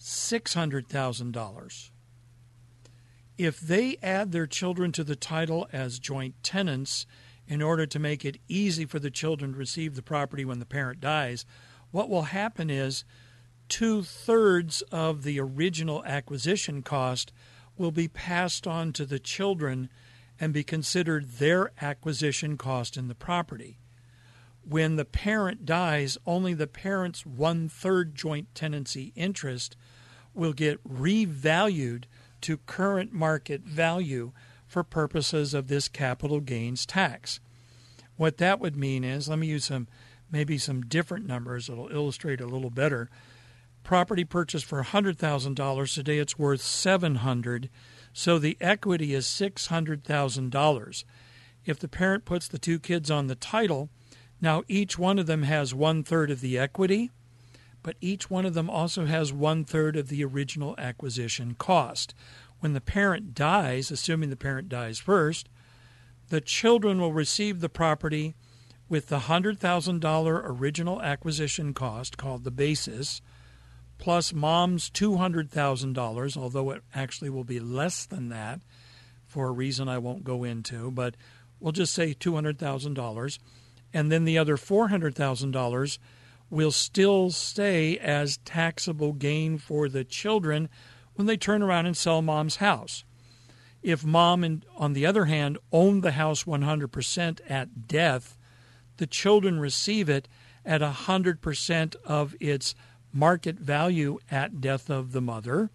$600,000, 0.00 1.90
If 3.36 3.60
they 3.60 3.96
add 4.02 4.30
their 4.30 4.46
children 4.46 4.92
to 4.92 5.04
the 5.04 5.16
title 5.16 5.68
as 5.72 5.98
joint 5.98 6.34
tenants 6.42 7.06
in 7.46 7.60
order 7.60 7.84
to 7.84 7.98
make 7.98 8.24
it 8.24 8.38
easy 8.48 8.86
for 8.86 8.98
the 8.98 9.10
children 9.10 9.52
to 9.52 9.58
receive 9.58 9.94
the 9.94 10.02
property 10.02 10.44
when 10.44 10.60
the 10.60 10.66
parent 10.66 11.00
dies, 11.00 11.44
what 11.90 12.08
will 12.08 12.22
happen 12.22 12.70
is 12.70 13.04
two 13.68 14.02
thirds 14.02 14.82
of 14.92 15.24
the 15.24 15.40
original 15.40 16.04
acquisition 16.04 16.82
cost 16.82 17.32
will 17.76 17.90
be 17.90 18.08
passed 18.08 18.66
on 18.66 18.92
to 18.92 19.04
the 19.04 19.18
children 19.18 19.88
and 20.38 20.52
be 20.52 20.64
considered 20.64 21.32
their 21.32 21.72
acquisition 21.80 22.56
cost 22.56 22.96
in 22.96 23.08
the 23.08 23.14
property. 23.14 23.78
When 24.62 24.96
the 24.96 25.04
parent 25.04 25.66
dies, 25.66 26.16
only 26.26 26.54
the 26.54 26.66
parent's 26.66 27.26
one 27.26 27.68
third 27.68 28.14
joint 28.14 28.54
tenancy 28.54 29.12
interest 29.14 29.76
will 30.32 30.52
get 30.52 30.82
revalued 30.84 32.04
to 32.44 32.58
current 32.58 33.10
market 33.10 33.62
value 33.62 34.32
for 34.66 34.84
purposes 34.84 35.54
of 35.54 35.68
this 35.68 35.88
capital 35.88 36.40
gains 36.40 36.84
tax. 36.84 37.40
What 38.16 38.36
that 38.36 38.60
would 38.60 38.76
mean 38.76 39.02
is, 39.02 39.28
let 39.28 39.38
me 39.38 39.46
use 39.46 39.64
some 39.64 39.88
maybe 40.30 40.58
some 40.58 40.82
different 40.82 41.26
numbers 41.26 41.68
that'll 41.68 41.90
illustrate 41.90 42.42
a 42.42 42.46
little 42.46 42.68
better. 42.68 43.08
Property 43.82 44.24
purchased 44.24 44.66
for 44.66 44.82
$100,000 44.82 45.94
today 45.94 46.18
it's 46.18 46.38
worth 46.38 46.60
700, 46.60 47.70
so 48.12 48.38
the 48.38 48.58
equity 48.60 49.14
is 49.14 49.26
$600,000. 49.26 51.04
If 51.64 51.78
the 51.78 51.88
parent 51.88 52.24
puts 52.26 52.46
the 52.46 52.58
two 52.58 52.78
kids 52.78 53.10
on 53.10 53.26
the 53.26 53.34
title, 53.34 53.88
now 54.40 54.64
each 54.68 54.98
one 54.98 55.18
of 55.18 55.26
them 55.26 55.44
has 55.44 55.74
one 55.74 56.02
third 56.02 56.30
of 56.30 56.42
the 56.42 56.58
equity, 56.58 57.10
but 57.84 57.96
each 58.00 58.30
one 58.30 58.46
of 58.46 58.54
them 58.54 58.68
also 58.68 59.04
has 59.04 59.32
one 59.32 59.62
third 59.62 59.94
of 59.94 60.08
the 60.08 60.24
original 60.24 60.74
acquisition 60.78 61.54
cost. 61.54 62.14
When 62.58 62.72
the 62.72 62.80
parent 62.80 63.34
dies, 63.34 63.90
assuming 63.90 64.30
the 64.30 64.36
parent 64.36 64.70
dies 64.70 64.98
first, 64.98 65.50
the 66.30 66.40
children 66.40 66.98
will 66.98 67.12
receive 67.12 67.60
the 67.60 67.68
property 67.68 68.34
with 68.88 69.08
the 69.08 69.20
$100,000 69.20 70.42
original 70.44 71.02
acquisition 71.02 71.74
cost 71.74 72.16
called 72.16 72.44
the 72.44 72.50
basis, 72.50 73.20
plus 73.98 74.32
mom's 74.32 74.88
$200,000, 74.88 76.36
although 76.38 76.70
it 76.70 76.82
actually 76.94 77.28
will 77.28 77.44
be 77.44 77.60
less 77.60 78.06
than 78.06 78.30
that 78.30 78.60
for 79.26 79.48
a 79.48 79.52
reason 79.52 79.90
I 79.90 79.98
won't 79.98 80.24
go 80.24 80.42
into, 80.42 80.90
but 80.90 81.16
we'll 81.60 81.72
just 81.72 81.92
say 81.92 82.14
$200,000. 82.14 83.38
And 83.92 84.10
then 84.10 84.24
the 84.24 84.38
other 84.38 84.56
$400,000 84.56 85.98
will 86.54 86.70
still 86.70 87.30
stay 87.30 87.98
as 87.98 88.38
taxable 88.38 89.12
gain 89.12 89.58
for 89.58 89.88
the 89.88 90.04
children 90.04 90.68
when 91.14 91.26
they 91.26 91.36
turn 91.36 91.62
around 91.62 91.86
and 91.86 91.96
sell 91.96 92.22
mom's 92.22 92.56
house. 92.56 93.04
If 93.82 94.04
mom, 94.04 94.62
on 94.76 94.92
the 94.92 95.04
other 95.04 95.26
hand, 95.26 95.58
owned 95.72 96.02
the 96.02 96.12
house 96.12 96.44
100% 96.44 97.40
at 97.48 97.88
death, 97.88 98.38
the 98.96 99.06
children 99.06 99.58
receive 99.58 100.08
it 100.08 100.28
at 100.64 100.80
100% 100.80 101.96
of 102.04 102.34
its 102.40 102.74
market 103.12 103.56
value 103.56 104.18
at 104.30 104.60
death 104.60 104.88
of 104.88 105.12
the 105.12 105.20
mother. 105.20 105.70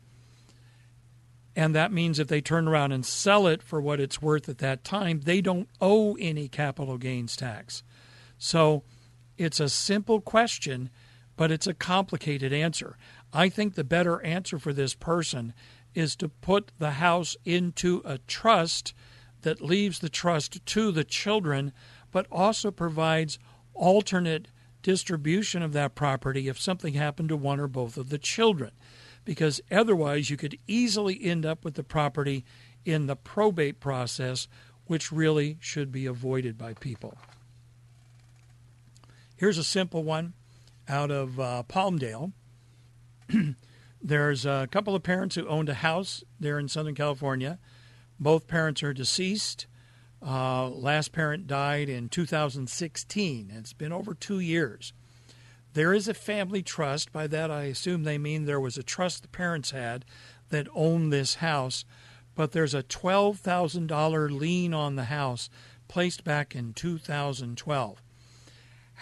And 1.55 1.75
that 1.75 1.91
means 1.91 2.19
if 2.19 2.29
they 2.29 2.41
turn 2.41 2.67
around 2.67 2.93
and 2.93 3.05
sell 3.05 3.45
it 3.47 3.61
for 3.61 3.81
what 3.81 3.99
it's 3.99 4.21
worth 4.21 4.47
at 4.47 4.59
that 4.59 4.83
time, 4.85 5.21
they 5.21 5.41
don't 5.41 5.67
owe 5.81 6.15
any 6.15 6.47
capital 6.47 6.97
gains 6.97 7.35
tax. 7.35 7.83
So 8.37 8.83
it's 9.39 9.62
a 9.62 9.69
simple 9.69 10.19
question, 10.19 10.89
but 11.38 11.49
it's 11.49 11.65
a 11.65 11.73
complicated 11.73 12.52
answer. 12.52 12.97
I 13.32 13.47
think 13.47 13.73
the 13.73 13.86
better 13.86 14.21
answer 14.21 14.60
for 14.60 14.73
this 14.73 14.93
person 14.93 15.54
is 15.95 16.17
to 16.17 16.28
put 16.28 16.73
the 16.78 16.91
house 16.91 17.38
into 17.45 18.02
a 18.04 18.17
trust 18.17 18.93
that 19.41 19.62
leaves 19.62 19.99
the 19.99 20.10
trust 20.10 20.65
to 20.65 20.91
the 20.91 21.06
children, 21.06 21.71
but 22.12 22.28
also 22.30 22.69
provides 22.69 23.39
alternate 23.73 24.49
distribution 24.84 25.62
of 25.62 25.71
that 25.71 25.95
property 25.95 26.49
if 26.49 26.60
something 26.60 26.93
happened 26.93 27.30
to 27.30 27.38
one 27.38 27.62
or 27.62 27.67
both 27.67 27.95
of 27.95 28.10
the 28.10 28.17
children. 28.17 28.71
Because 29.23 29.62
otherwise, 29.71 30.30
you 30.30 30.36
could 30.36 30.58
easily 30.67 31.17
end 31.23 31.45
up 31.45 31.63
with 31.63 31.75
the 31.75 31.84
property 31.84 32.43
in 32.84 33.08
the 33.08 33.15
probate 33.15 33.80
process, 33.80 34.49
which 34.86 35.13
really 35.13 35.58
should 35.62 35.93
be 35.93 36.06
avoided 36.06 36.58
by 36.58 36.73
people. 36.73 37.17
Here's 39.39 39.58
a 39.58 39.63
simple 39.63 40.04
one 40.04 40.34
out 40.86 41.12
of 41.12 41.39
uh, 41.39 41.63
Palmdale. 41.69 42.34
There's 44.02 44.45
a 44.45 44.67
couple 44.69 44.95
of 44.95 45.04
parents 45.04 45.36
who 45.36 45.47
owned 45.47 45.69
a 45.69 45.75
house 45.75 46.25
there 46.41 46.60
in 46.60 46.67
Southern 46.67 46.93
California. 46.93 47.58
Both 48.19 48.49
parents 48.49 48.84
are 48.84 48.91
deceased. 48.93 49.65
Uh, 50.21 50.67
last 50.67 51.13
parent 51.13 51.47
died 51.47 51.88
in 51.88 52.10
2016. 52.10 53.49
It's 53.56 53.71
been 53.71 53.93
over 53.93 54.13
two 54.13 54.41
years. 54.41 54.91
There 55.71 55.93
is 55.93 56.10
a 56.10 56.13
family 56.13 56.62
trust. 56.62 57.13
By 57.13 57.25
that, 57.28 57.49
I 57.49 57.63
assume 57.63 58.04
they 58.04 58.17
mean 58.17 58.43
there 58.43 58.60
was 58.60 58.78
a 58.78 58.84
trust 58.84 59.21
the 59.21 59.30
parents 59.30 59.71
had 59.71 60.04
that 60.49 60.67
owned 60.75 61.13
this 61.13 61.36
house, 61.36 61.86
but 62.36 62.52
there's 62.52 62.73
a 62.73 62.84
$12,000 62.84 64.38
lien 64.38 64.73
on 64.73 64.97
the 64.97 65.06
house 65.06 65.49
placed 65.88 66.25
back 66.25 66.58
in 66.58 66.73
2012. 66.73 68.04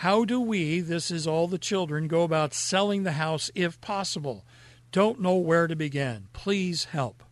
How 0.02 0.26
do 0.26 0.40
we, 0.40 0.80
this 0.80 1.10
is 1.10 1.26
all 1.26 1.48
the 1.48 1.58
children, 1.58 2.08
go 2.08 2.22
about 2.22 2.54
selling 2.54 3.02
the 3.02 3.14
house 3.14 3.50
if 3.56 3.82
possible? 3.82 4.46
Don't 4.92 5.20
know 5.20 5.38
where 5.38 5.66
to 5.66 5.76
begin. 5.76 6.28
Please 6.34 6.86
help. 6.86 7.24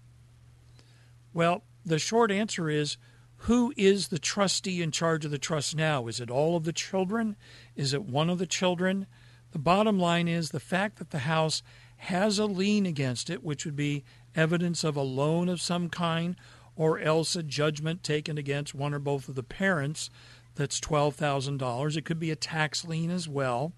Well, 1.31 1.61
the 1.85 1.99
short 1.99 2.31
answer 2.31 2.67
is 2.67 2.97
who 3.35 3.71
is 3.77 4.07
the 4.07 4.17
trustee 4.17 4.81
in 4.81 4.89
charge 4.89 5.25
of 5.25 5.29
the 5.29 5.37
trust 5.37 5.75
now? 5.75 6.07
Is 6.07 6.19
it 6.19 6.31
all 6.31 6.55
of 6.55 6.63
the 6.63 6.73
children? 6.73 7.35
Is 7.75 7.93
it 7.93 8.05
one 8.05 8.31
of 8.31 8.39
the 8.39 8.47
children? 8.47 9.05
The 9.51 9.59
bottom 9.59 9.99
line 9.99 10.27
is 10.27 10.49
the 10.49 10.59
fact 10.59 10.97
that 10.97 11.11
the 11.11 11.19
house 11.19 11.61
has 11.97 12.39
a 12.39 12.47
lien 12.47 12.87
against 12.87 13.29
it, 13.29 13.43
which 13.43 13.63
would 13.65 13.75
be 13.75 14.03
evidence 14.33 14.83
of 14.83 14.95
a 14.95 15.03
loan 15.03 15.49
of 15.49 15.61
some 15.61 15.87
kind, 15.87 16.35
or 16.75 16.97
else 16.97 17.35
a 17.35 17.43
judgment 17.43 18.01
taken 18.01 18.39
against 18.39 18.73
one 18.73 18.91
or 18.91 18.99
both 18.99 19.29
of 19.29 19.35
the 19.35 19.43
parents 19.43 20.09
that's 20.55 20.79
$12,000. 20.79 21.97
It 21.97 22.05
could 22.05 22.19
be 22.19 22.31
a 22.31 22.35
tax 22.35 22.85
lien 22.85 23.11
as 23.11 23.27
well. 23.27 23.73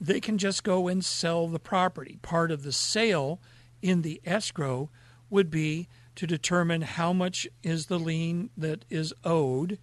They 0.00 0.20
can 0.20 0.38
just 0.38 0.64
go 0.64 0.88
and 0.88 1.04
sell 1.04 1.48
the 1.48 1.58
property. 1.58 2.18
Part 2.22 2.50
of 2.50 2.62
the 2.62 2.72
sale 2.72 3.40
in 3.80 4.02
the 4.02 4.20
escrow 4.24 4.90
would 5.30 5.50
be 5.50 5.88
to 6.16 6.26
determine 6.26 6.82
how 6.82 7.12
much 7.12 7.48
is 7.62 7.86
the 7.86 7.98
lien 7.98 8.50
that 8.56 8.84
is 8.90 9.14
owed, 9.24 9.78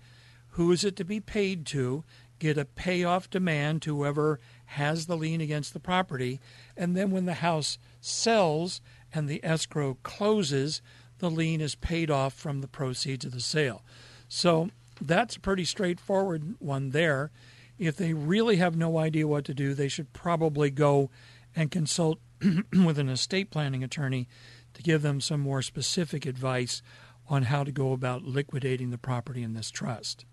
who 0.49 0.71
is 0.71 0.83
it 0.83 0.95
to 0.97 1.03
be 1.03 1.19
paid 1.19 1.65
to, 1.67 2.03
get 2.37 2.57
a 2.57 2.65
payoff 2.65 3.29
demand 3.29 3.81
to 3.81 3.95
whoever 3.95 4.39
has 4.65 5.05
the 5.05 5.17
lien 5.17 5.41
against 5.41 5.73
the 5.73 5.79
property, 5.79 6.39
and 6.77 6.95
then 6.95 7.11
when 7.11 7.25
the 7.25 7.35
house 7.35 7.77
sells 7.99 8.81
and 9.13 9.27
the 9.27 9.43
escrow 9.43 9.97
closes, 10.03 10.81
the 11.19 11.29
lien 11.29 11.59
is 11.59 11.75
paid 11.75 12.09
off 12.09 12.33
from 12.33 12.61
the 12.61 12.67
proceeds 12.67 13.25
of 13.25 13.33
the 13.33 13.41
sale. 13.41 13.83
So 14.27 14.69
that's 15.01 15.35
a 15.35 15.39
pretty 15.39 15.65
straightforward 15.65 16.55
one 16.59 16.89
there. 16.89 17.31
If 17.77 17.95
they 17.95 18.13
really 18.13 18.57
have 18.57 18.75
no 18.75 18.97
idea 18.97 19.27
what 19.27 19.45
to 19.45 19.53
do, 19.53 19.73
they 19.73 19.87
should 19.87 20.11
probably 20.13 20.69
go 20.69 21.09
and 21.55 21.71
consult 21.71 22.19
with 22.85 22.99
an 22.99 23.09
estate 23.09 23.51
planning 23.51 23.83
attorney 23.83 24.27
to 24.73 24.83
give 24.83 25.01
them 25.01 25.21
some 25.21 25.39
more 25.39 25.61
specific 25.61 26.25
advice 26.25 26.81
on 27.27 27.43
how 27.43 27.63
to 27.63 27.71
go 27.71 27.93
about 27.93 28.23
liquidating 28.23 28.89
the 28.89 28.97
property 28.97 29.43
in 29.43 29.53
this 29.53 29.71
trust. 29.71 30.25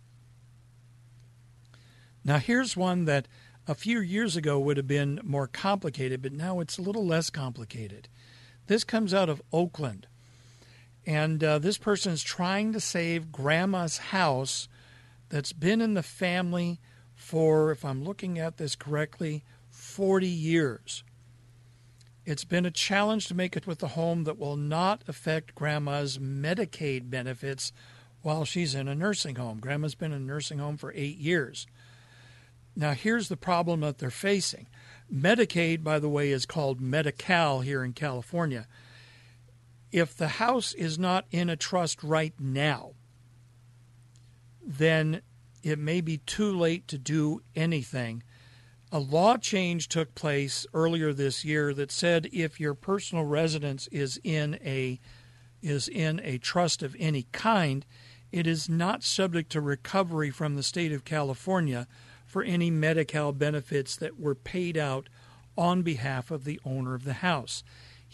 Now, 2.24 2.38
here's 2.38 2.76
one 2.76 3.04
that 3.04 3.28
a 3.68 3.74
few 3.74 4.00
years 4.00 4.36
ago 4.36 4.58
would 4.58 4.76
have 4.76 4.86
been 4.86 5.20
more 5.22 5.46
complicated, 5.46 6.22
but 6.22 6.32
now 6.32 6.60
it's 6.60 6.78
a 6.78 6.82
little 6.82 7.06
less 7.06 7.30
complicated. 7.30 8.08
This 8.66 8.84
comes 8.84 9.14
out 9.14 9.28
of 9.28 9.42
Oakland. 9.52 10.06
And 11.06 11.42
uh, 11.42 11.60
this 11.60 11.78
person 11.78 12.12
is 12.12 12.22
trying 12.22 12.72
to 12.72 12.80
save 12.80 13.30
grandma's 13.30 13.98
house 13.98 14.68
that's 15.28 15.52
been 15.52 15.80
in 15.80 15.94
the 15.94 16.02
family 16.02 16.80
for, 17.14 17.70
if 17.70 17.84
I'm 17.84 18.04
looking 18.04 18.38
at 18.38 18.56
this 18.56 18.74
correctly, 18.74 19.44
40 19.70 20.26
years. 20.26 21.04
It's 22.24 22.44
been 22.44 22.66
a 22.66 22.72
challenge 22.72 23.28
to 23.28 23.34
make 23.34 23.56
it 23.56 23.68
with 23.68 23.82
a 23.84 23.88
home 23.88 24.24
that 24.24 24.38
will 24.38 24.56
not 24.56 25.02
affect 25.06 25.54
Grandma's 25.54 26.18
Medicaid 26.18 27.08
benefits 27.08 27.72
while 28.22 28.44
she's 28.44 28.74
in 28.74 28.88
a 28.88 28.94
nursing 28.96 29.36
home. 29.36 29.60
Grandma's 29.60 29.94
been 29.94 30.12
in 30.12 30.22
a 30.22 30.24
nursing 30.24 30.58
home 30.58 30.76
for 30.76 30.92
eight 30.96 31.18
years. 31.18 31.68
Now, 32.74 32.92
here's 32.92 33.28
the 33.28 33.36
problem 33.36 33.80
that 33.80 33.98
they're 33.98 34.10
facing 34.10 34.66
Medicaid, 35.12 35.84
by 35.84 36.00
the 36.00 36.08
way, 36.08 36.32
is 36.32 36.46
called 36.46 36.80
Medi 36.80 37.12
Cal 37.12 37.60
here 37.60 37.84
in 37.84 37.92
California. 37.92 38.66
If 39.96 40.16
the 40.16 40.28
house 40.28 40.74
is 40.74 40.98
not 40.98 41.24
in 41.30 41.48
a 41.48 41.56
trust 41.56 42.02
right 42.02 42.34
now, 42.38 42.92
then 44.62 45.22
it 45.62 45.78
may 45.78 46.00
be 46.00 46.18
too 46.18 46.56
late 46.56 46.86
to 46.88 46.98
do 46.98 47.40
anything 47.54 48.22
a 48.92 49.00
law 49.00 49.36
change 49.36 49.88
took 49.88 50.14
place 50.14 50.66
earlier 50.72 51.12
this 51.12 51.44
year 51.44 51.74
that 51.74 51.90
said 51.90 52.28
if 52.32 52.60
your 52.60 52.74
personal 52.74 53.24
residence 53.24 53.88
is 53.88 54.20
in 54.22 54.58
a 54.64 55.00
is 55.60 55.88
in 55.88 56.20
a 56.22 56.38
trust 56.38 56.82
of 56.82 56.94
any 56.98 57.26
kind, 57.32 57.84
it 58.30 58.46
is 58.46 58.68
not 58.68 59.02
subject 59.02 59.50
to 59.50 59.60
recovery 59.60 60.30
from 60.30 60.54
the 60.54 60.62
state 60.62 60.92
of 60.92 61.04
California 61.04 61.88
for 62.24 62.42
any 62.42 62.70
Medi-Cal 62.70 63.32
benefits 63.32 63.96
that 63.96 64.20
were 64.20 64.34
paid 64.34 64.76
out 64.76 65.08
on 65.58 65.82
behalf 65.82 66.30
of 66.30 66.44
the 66.44 66.60
owner 66.64 66.94
of 66.94 67.04
the 67.04 67.14
house. 67.14 67.64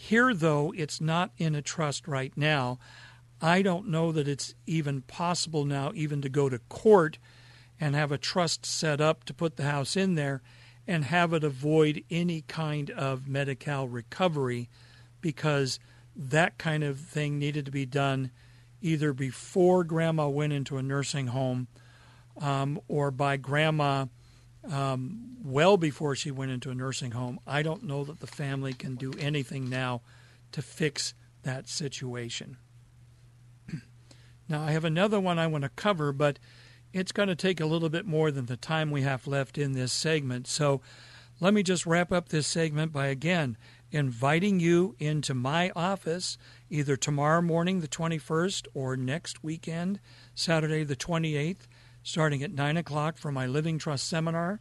Here, 0.05 0.33
though, 0.33 0.73
it's 0.75 0.99
not 0.99 1.31
in 1.37 1.55
a 1.55 1.61
trust 1.61 2.09
right 2.09 2.33
now. 2.35 2.77
I 3.41 3.61
don't 3.61 3.87
know 3.87 4.11
that 4.11 4.27
it's 4.27 4.53
even 4.65 5.01
possible 5.03 5.63
now, 5.63 5.93
even 5.95 6.21
to 6.23 6.27
go 6.27 6.49
to 6.49 6.59
court 6.59 7.19
and 7.79 7.95
have 7.95 8.11
a 8.11 8.17
trust 8.17 8.65
set 8.65 8.99
up 8.99 9.23
to 9.23 9.33
put 9.33 9.55
the 9.55 9.63
house 9.63 9.95
in 9.95 10.15
there 10.15 10.41
and 10.85 11.05
have 11.05 11.31
it 11.31 11.45
avoid 11.45 12.03
any 12.11 12.41
kind 12.41 12.89
of 12.89 13.29
Medi-Cal 13.29 13.87
recovery 13.87 14.67
because 15.21 15.79
that 16.13 16.57
kind 16.57 16.83
of 16.83 16.99
thing 16.99 17.39
needed 17.39 17.63
to 17.63 17.71
be 17.71 17.85
done 17.85 18.29
either 18.81 19.13
before 19.13 19.85
grandma 19.85 20.27
went 20.27 20.51
into 20.51 20.75
a 20.75 20.83
nursing 20.83 21.27
home 21.27 21.69
um, 22.41 22.77
or 22.89 23.09
by 23.09 23.37
grandma 23.37 24.07
um, 24.71 25.37
well 25.43 25.77
before 25.77 26.15
she 26.15 26.31
went 26.31 26.51
into 26.51 26.69
a 26.69 26.75
nursing 26.75 27.11
home. 27.11 27.39
I 27.45 27.63
don't 27.63 27.83
know 27.83 28.03
that 28.03 28.19
the 28.19 28.27
family 28.27 28.73
can 28.73 28.95
do 28.95 29.13
anything 29.19 29.69
now 29.69 30.01
to 30.51 30.61
fix 30.61 31.13
that 31.43 31.67
situation. 31.67 32.57
now, 34.49 34.63
I 34.63 34.71
have 34.71 34.85
another 34.85 35.19
one 35.19 35.39
I 35.39 35.47
want 35.47 35.63
to 35.63 35.69
cover, 35.69 36.11
but 36.11 36.39
it's 36.93 37.11
going 37.11 37.29
to 37.29 37.35
take 37.35 37.59
a 37.59 37.65
little 37.65 37.89
bit 37.89 38.05
more 38.05 38.31
than 38.31 38.45
the 38.45 38.57
time 38.57 38.91
we 38.91 39.01
have 39.01 39.27
left 39.27 39.57
in 39.57 39.73
this 39.73 39.91
segment. 39.91 40.47
So 40.47 40.81
let 41.39 41.53
me 41.53 41.63
just 41.63 41.85
wrap 41.85 42.11
up 42.11 42.29
this 42.29 42.47
segment 42.47 42.93
by 42.93 43.07
again 43.07 43.57
inviting 43.91 44.59
you 44.59 44.95
into 44.97 45.33
my 45.33 45.71
office 45.75 46.37
either 46.69 46.95
tomorrow 46.95 47.41
morning, 47.41 47.79
the 47.79 47.87
21st, 47.87 48.67
or 48.73 48.97
next 48.97 49.43
weekend, 49.43 49.99
Saturday, 50.33 50.83
the 50.83 50.95
28th, 50.95 51.67
starting 52.03 52.43
at 52.43 52.53
9 52.53 52.77
o'clock 52.77 53.17
for 53.17 53.31
my 53.31 53.47
Living 53.47 53.79
Trust 53.79 54.07
seminar. 54.07 54.59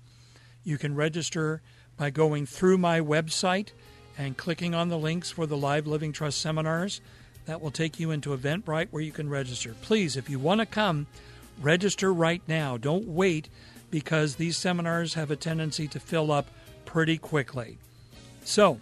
You 0.64 0.78
can 0.78 0.94
register 0.94 1.60
by 1.96 2.10
going 2.10 2.46
through 2.46 2.78
my 2.78 3.00
website 3.00 3.70
and 4.16 4.36
clicking 4.36 4.74
on 4.74 4.88
the 4.88 4.98
links 4.98 5.30
for 5.30 5.46
the 5.46 5.56
live 5.56 5.86
Living 5.86 6.12
Trust 6.12 6.40
seminars. 6.40 7.00
That 7.46 7.60
will 7.60 7.72
take 7.72 7.98
you 7.98 8.12
into 8.12 8.36
Eventbrite 8.36 8.88
where 8.90 9.02
you 9.02 9.10
can 9.10 9.28
register. 9.28 9.74
Please, 9.82 10.16
if 10.16 10.30
you 10.30 10.38
want 10.38 10.60
to 10.60 10.66
come, 10.66 11.08
register 11.60 12.12
right 12.12 12.42
now. 12.46 12.76
Don't 12.76 13.08
wait 13.08 13.48
because 13.90 14.36
these 14.36 14.56
seminars 14.56 15.14
have 15.14 15.30
a 15.30 15.36
tendency 15.36 15.88
to 15.88 15.98
fill 16.00 16.30
up 16.30 16.46
pretty 16.84 17.18
quickly. 17.18 17.78
So, 18.44 18.80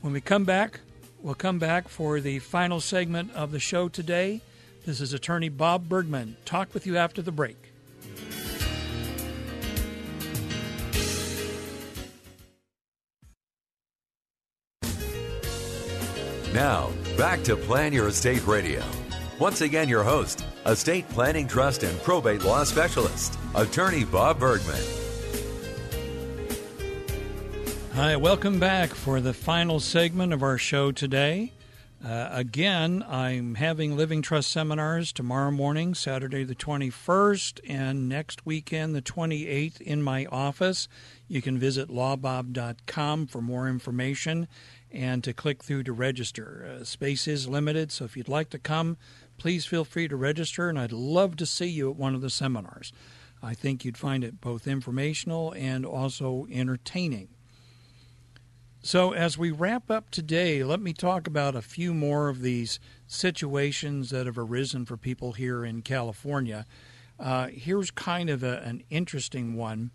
when 0.00 0.12
we 0.12 0.20
come 0.20 0.44
back, 0.44 0.80
we'll 1.22 1.34
come 1.34 1.58
back 1.58 1.88
for 1.88 2.20
the 2.20 2.40
final 2.40 2.80
segment 2.80 3.32
of 3.34 3.52
the 3.52 3.60
show 3.60 3.88
today. 3.88 4.40
This 4.86 5.02
is 5.02 5.12
attorney 5.12 5.50
Bob 5.50 5.88
Bergman. 5.88 6.36
Talk 6.46 6.72
with 6.72 6.86
you 6.86 6.96
after 6.96 7.20
the 7.20 7.30
break. 7.30 7.72
Now, 16.54 16.90
back 17.16 17.44
to 17.44 17.56
Plan 17.56 17.92
Your 17.92 18.08
Estate 18.08 18.44
Radio. 18.46 18.82
Once 19.38 19.60
again, 19.60 19.88
your 19.88 20.02
host, 20.02 20.44
estate 20.66 21.08
planning, 21.10 21.46
trust, 21.46 21.82
and 21.82 22.02
probate 22.02 22.42
law 22.42 22.64
specialist, 22.64 23.38
attorney 23.54 24.04
Bob 24.04 24.40
Bergman. 24.40 24.82
Hi, 27.94 28.16
welcome 28.16 28.58
back 28.58 28.90
for 28.90 29.20
the 29.20 29.34
final 29.34 29.78
segment 29.78 30.32
of 30.32 30.42
our 30.42 30.58
show 30.58 30.90
today. 30.90 31.52
Uh, 32.02 32.30
again, 32.32 33.04
I'm 33.06 33.56
having 33.56 33.94
Living 33.94 34.22
Trust 34.22 34.50
seminars 34.50 35.12
tomorrow 35.12 35.50
morning, 35.50 35.94
Saturday 35.94 36.44
the 36.44 36.54
21st, 36.54 37.60
and 37.68 38.08
next 38.08 38.46
weekend, 38.46 38.94
the 38.94 39.02
28th, 39.02 39.82
in 39.82 40.02
my 40.02 40.24
office. 40.26 40.88
You 41.28 41.42
can 41.42 41.58
visit 41.58 41.90
lawbob.com 41.90 43.26
for 43.26 43.42
more 43.42 43.68
information 43.68 44.48
and 44.90 45.22
to 45.24 45.34
click 45.34 45.62
through 45.62 45.82
to 45.84 45.92
register. 45.92 46.78
Uh, 46.80 46.84
space 46.84 47.28
is 47.28 47.46
limited, 47.46 47.92
so 47.92 48.06
if 48.06 48.16
you'd 48.16 48.28
like 48.28 48.48
to 48.50 48.58
come, 48.58 48.96
please 49.36 49.66
feel 49.66 49.84
free 49.84 50.08
to 50.08 50.16
register, 50.16 50.70
and 50.70 50.78
I'd 50.78 50.92
love 50.92 51.36
to 51.36 51.44
see 51.44 51.68
you 51.68 51.90
at 51.90 51.96
one 51.96 52.14
of 52.14 52.22
the 52.22 52.30
seminars. 52.30 52.94
I 53.42 53.52
think 53.52 53.84
you'd 53.84 53.98
find 53.98 54.24
it 54.24 54.40
both 54.40 54.66
informational 54.66 55.52
and 55.52 55.84
also 55.84 56.46
entertaining. 56.50 57.28
So, 58.82 59.12
as 59.12 59.36
we 59.36 59.50
wrap 59.50 59.90
up 59.90 60.10
today, 60.10 60.64
let 60.64 60.80
me 60.80 60.94
talk 60.94 61.26
about 61.26 61.54
a 61.54 61.60
few 61.60 61.92
more 61.92 62.30
of 62.30 62.40
these 62.40 62.80
situations 63.06 64.08
that 64.08 64.24
have 64.24 64.38
arisen 64.38 64.86
for 64.86 64.96
people 64.96 65.32
here 65.32 65.66
in 65.66 65.82
California. 65.82 66.64
Uh, 67.18 67.48
here's 67.48 67.90
kind 67.90 68.30
of 68.30 68.42
a, 68.42 68.62
an 68.62 68.82
interesting 68.88 69.54
one. 69.54 69.90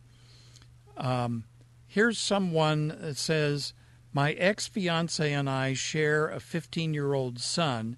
Um, 0.97 1.45
here's 1.87 2.19
someone 2.19 2.89
that 2.89 3.17
says, 3.17 3.73
My 4.13 4.33
ex 4.33 4.67
fiance 4.67 5.33
and 5.33 5.49
I 5.49 5.73
share 5.73 6.27
a 6.27 6.39
15 6.39 6.93
year 6.93 7.15
old 7.15 7.39
son. 7.39 7.97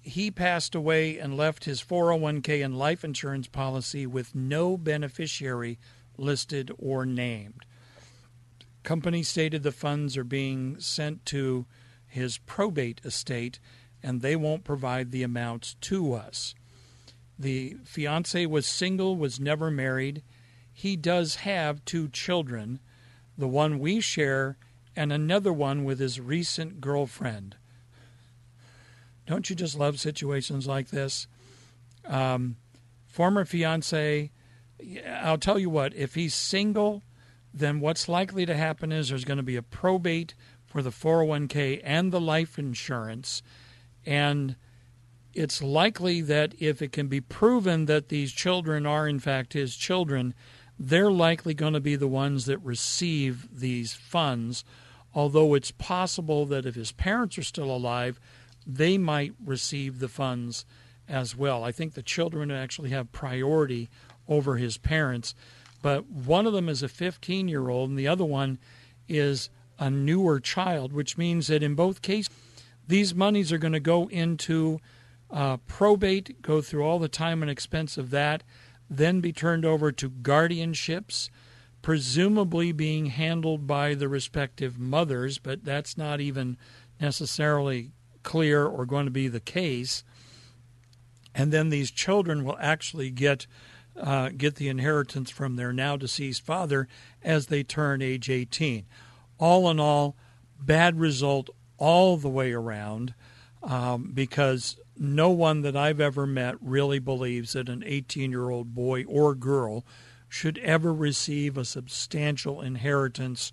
He 0.00 0.30
passed 0.30 0.74
away 0.74 1.18
and 1.18 1.36
left 1.36 1.66
his 1.66 1.82
401k 1.82 2.64
and 2.64 2.78
life 2.78 3.04
insurance 3.04 3.48
policy 3.48 4.06
with 4.06 4.34
no 4.34 4.78
beneficiary 4.78 5.78
listed 6.16 6.72
or 6.78 7.04
named 7.04 7.66
company 8.82 9.22
stated 9.22 9.62
the 9.62 9.72
funds 9.72 10.16
are 10.16 10.24
being 10.24 10.80
sent 10.80 11.24
to 11.26 11.66
his 12.06 12.38
probate 12.38 13.00
estate 13.04 13.58
and 14.02 14.20
they 14.20 14.36
won't 14.36 14.64
provide 14.64 15.10
the 15.10 15.22
amounts 15.22 15.74
to 15.82 16.14
us. 16.14 16.54
The 17.38 17.76
fiance 17.84 18.46
was 18.46 18.66
single, 18.66 19.16
was 19.16 19.38
never 19.38 19.70
married. 19.70 20.22
He 20.72 20.96
does 20.96 21.36
have 21.36 21.84
two 21.84 22.08
children, 22.08 22.80
the 23.36 23.48
one 23.48 23.78
we 23.78 24.00
share 24.00 24.56
and 24.96 25.12
another 25.12 25.52
one 25.52 25.84
with 25.84 26.00
his 26.00 26.20
recent 26.20 26.80
girlfriend. 26.80 27.56
Don't 29.26 29.50
you 29.50 29.54
just 29.54 29.78
love 29.78 30.00
situations 30.00 30.66
like 30.66 30.88
this? 30.88 31.28
Um, 32.06 32.56
former 33.06 33.44
fiance, 33.44 34.30
I'll 35.06 35.38
tell 35.38 35.58
you 35.58 35.70
what, 35.70 35.94
if 35.94 36.14
he's 36.14 36.34
single 36.34 37.02
then 37.52 37.80
what's 37.80 38.08
likely 38.08 38.46
to 38.46 38.54
happen 38.54 38.92
is 38.92 39.08
there's 39.08 39.24
going 39.24 39.38
to 39.38 39.42
be 39.42 39.56
a 39.56 39.62
probate 39.62 40.34
for 40.66 40.82
the 40.82 40.90
401k 40.90 41.80
and 41.82 42.12
the 42.12 42.20
life 42.20 42.58
insurance. 42.58 43.42
And 44.04 44.56
it's 45.34 45.62
likely 45.62 46.20
that 46.22 46.54
if 46.58 46.82
it 46.82 46.92
can 46.92 47.08
be 47.08 47.20
proven 47.20 47.86
that 47.86 48.08
these 48.08 48.32
children 48.32 48.86
are, 48.86 49.08
in 49.08 49.18
fact, 49.18 49.54
his 49.54 49.76
children, 49.76 50.34
they're 50.78 51.10
likely 51.10 51.54
going 51.54 51.72
to 51.72 51.80
be 51.80 51.96
the 51.96 52.08
ones 52.08 52.44
that 52.46 52.58
receive 52.58 53.48
these 53.52 53.94
funds. 53.94 54.64
Although 55.14 55.54
it's 55.54 55.70
possible 55.70 56.44
that 56.46 56.66
if 56.66 56.74
his 56.74 56.92
parents 56.92 57.38
are 57.38 57.42
still 57.42 57.70
alive, 57.70 58.20
they 58.66 58.98
might 58.98 59.32
receive 59.42 59.98
the 59.98 60.08
funds 60.08 60.64
as 61.08 61.34
well. 61.34 61.64
I 61.64 61.72
think 61.72 61.94
the 61.94 62.02
children 62.02 62.50
actually 62.50 62.90
have 62.90 63.12
priority 63.12 63.88
over 64.28 64.56
his 64.56 64.76
parents 64.76 65.34
but 65.82 66.06
one 66.06 66.46
of 66.46 66.52
them 66.52 66.68
is 66.68 66.82
a 66.82 66.88
15 66.88 67.48
year 67.48 67.68
old 67.68 67.90
and 67.90 67.98
the 67.98 68.08
other 68.08 68.24
one 68.24 68.58
is 69.08 69.50
a 69.78 69.90
newer 69.90 70.40
child, 70.40 70.92
which 70.92 71.16
means 71.16 71.46
that 71.46 71.62
in 71.62 71.74
both 71.74 72.02
cases, 72.02 72.32
these 72.86 73.14
monies 73.14 73.52
are 73.52 73.58
going 73.58 73.72
to 73.72 73.80
go 73.80 74.08
into 74.08 74.80
uh, 75.30 75.58
probate, 75.68 76.40
go 76.42 76.60
through 76.60 76.82
all 76.82 76.98
the 76.98 77.08
time 77.08 77.42
and 77.42 77.50
expense 77.50 77.98
of 77.98 78.10
that, 78.10 78.42
then 78.88 79.20
be 79.20 79.32
turned 79.32 79.64
over 79.64 79.92
to 79.92 80.08
guardianships, 80.10 81.28
presumably 81.82 82.72
being 82.72 83.06
handled 83.06 83.66
by 83.66 83.94
the 83.94 84.08
respective 84.08 84.78
mothers, 84.78 85.38
but 85.38 85.64
that's 85.64 85.96
not 85.96 86.20
even 86.20 86.56
necessarily 87.00 87.92
clear 88.22 88.64
or 88.64 88.86
going 88.86 89.04
to 89.04 89.10
be 89.10 89.28
the 89.28 89.40
case. 89.40 90.02
And 91.34 91.52
then 91.52 91.68
these 91.68 91.90
children 91.90 92.44
will 92.44 92.56
actually 92.58 93.10
get 93.10 93.46
uh, 94.00 94.30
get 94.30 94.56
the 94.56 94.68
inheritance 94.68 95.30
from 95.30 95.56
their 95.56 95.72
now 95.72 95.96
deceased 95.96 96.44
father 96.44 96.88
as 97.22 97.46
they 97.46 97.62
turn 97.62 98.02
age 98.02 98.30
18. 98.30 98.86
All 99.38 99.70
in 99.70 99.78
all, 99.80 100.16
bad 100.60 100.98
result 100.98 101.50
all 101.76 102.16
the 102.16 102.28
way 102.28 102.52
around 102.52 103.14
um, 103.62 104.10
because 104.14 104.78
no 104.96 105.30
one 105.30 105.62
that 105.62 105.76
I've 105.76 106.00
ever 106.00 106.26
met 106.26 106.56
really 106.60 106.98
believes 106.98 107.52
that 107.52 107.68
an 107.68 107.82
18 107.86 108.30
year 108.30 108.50
old 108.50 108.74
boy 108.74 109.04
or 109.04 109.34
girl 109.34 109.84
should 110.28 110.58
ever 110.58 110.92
receive 110.92 111.56
a 111.56 111.64
substantial 111.64 112.60
inheritance 112.60 113.52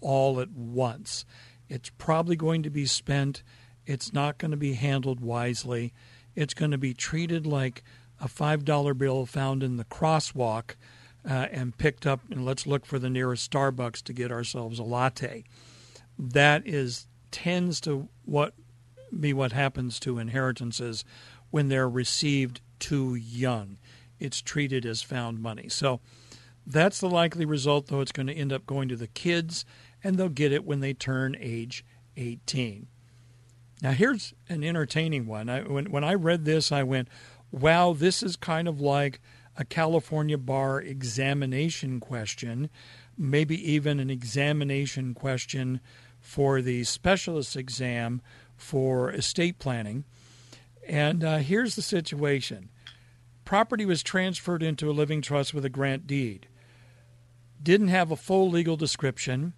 all 0.00 0.40
at 0.40 0.50
once. 0.52 1.24
It's 1.68 1.90
probably 1.98 2.36
going 2.36 2.62
to 2.62 2.70
be 2.70 2.86
spent, 2.86 3.42
it's 3.86 4.12
not 4.12 4.38
going 4.38 4.50
to 4.50 4.56
be 4.56 4.74
handled 4.74 5.20
wisely, 5.20 5.92
it's 6.34 6.54
going 6.54 6.70
to 6.70 6.78
be 6.78 6.94
treated 6.94 7.46
like 7.46 7.82
a 8.24 8.28
$5 8.28 8.96
bill 8.96 9.26
found 9.26 9.62
in 9.62 9.76
the 9.76 9.84
crosswalk 9.84 10.76
uh, 11.28 11.46
and 11.52 11.76
picked 11.76 12.06
up, 12.06 12.20
and 12.30 12.44
let's 12.44 12.66
look 12.66 12.86
for 12.86 12.98
the 12.98 13.10
nearest 13.10 13.50
Starbucks 13.50 14.02
to 14.02 14.14
get 14.14 14.32
ourselves 14.32 14.78
a 14.78 14.82
latte. 14.82 15.44
That 16.18 16.66
is 16.66 17.06
tends 17.30 17.80
to 17.82 18.08
what 18.24 18.54
be 19.18 19.32
what 19.32 19.52
happens 19.52 20.00
to 20.00 20.18
inheritances 20.18 21.04
when 21.50 21.68
they're 21.68 21.88
received 21.88 22.60
too 22.78 23.14
young. 23.14 23.78
It's 24.18 24.40
treated 24.40 24.86
as 24.86 25.02
found 25.02 25.40
money. 25.40 25.68
So 25.68 26.00
that's 26.66 27.00
the 27.00 27.10
likely 27.10 27.44
result, 27.44 27.88
though. 27.88 28.00
It's 28.00 28.12
going 28.12 28.28
to 28.28 28.34
end 28.34 28.52
up 28.52 28.66
going 28.66 28.88
to 28.88 28.96
the 28.96 29.06
kids, 29.06 29.64
and 30.02 30.16
they'll 30.16 30.28
get 30.28 30.52
it 30.52 30.64
when 30.64 30.80
they 30.80 30.94
turn 30.94 31.36
age 31.38 31.84
18. 32.16 32.86
Now, 33.82 33.90
here's 33.90 34.32
an 34.48 34.64
entertaining 34.64 35.26
one. 35.26 35.48
I, 35.48 35.60
when, 35.60 35.90
when 35.90 36.04
I 36.04 36.14
read 36.14 36.44
this, 36.44 36.72
I 36.72 36.82
went, 36.82 37.08
wow, 37.54 37.92
this 37.92 38.22
is 38.22 38.36
kind 38.36 38.66
of 38.66 38.80
like 38.80 39.20
a 39.56 39.64
California 39.64 40.36
bar 40.36 40.80
examination 40.80 42.00
question, 42.00 42.68
maybe 43.16 43.72
even 43.72 44.00
an 44.00 44.10
examination 44.10 45.14
question 45.14 45.80
for 46.20 46.60
the 46.60 46.82
specialist 46.84 47.56
exam 47.56 48.20
for 48.56 49.12
estate 49.12 49.58
planning. 49.58 50.04
And 50.88 51.22
uh, 51.22 51.38
here's 51.38 51.76
the 51.76 51.82
situation. 51.82 52.70
Property 53.44 53.84
was 53.84 54.02
transferred 54.02 54.62
into 54.62 54.90
a 54.90 54.92
living 54.92 55.22
trust 55.22 55.54
with 55.54 55.64
a 55.64 55.70
grant 55.70 56.06
deed, 56.06 56.48
didn't 57.62 57.88
have 57.88 58.10
a 58.10 58.16
full 58.16 58.50
legal 58.50 58.76
description, 58.76 59.52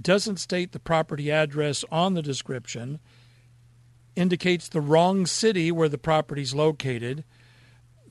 doesn't 0.00 0.38
state 0.38 0.72
the 0.72 0.80
property 0.80 1.30
address 1.30 1.84
on 1.92 2.14
the 2.14 2.22
description, 2.22 2.98
indicates 4.16 4.68
the 4.68 4.80
wrong 4.80 5.26
city 5.26 5.70
where 5.70 5.88
the 5.88 5.98
property 5.98 6.42
is 6.42 6.54
located. 6.54 7.24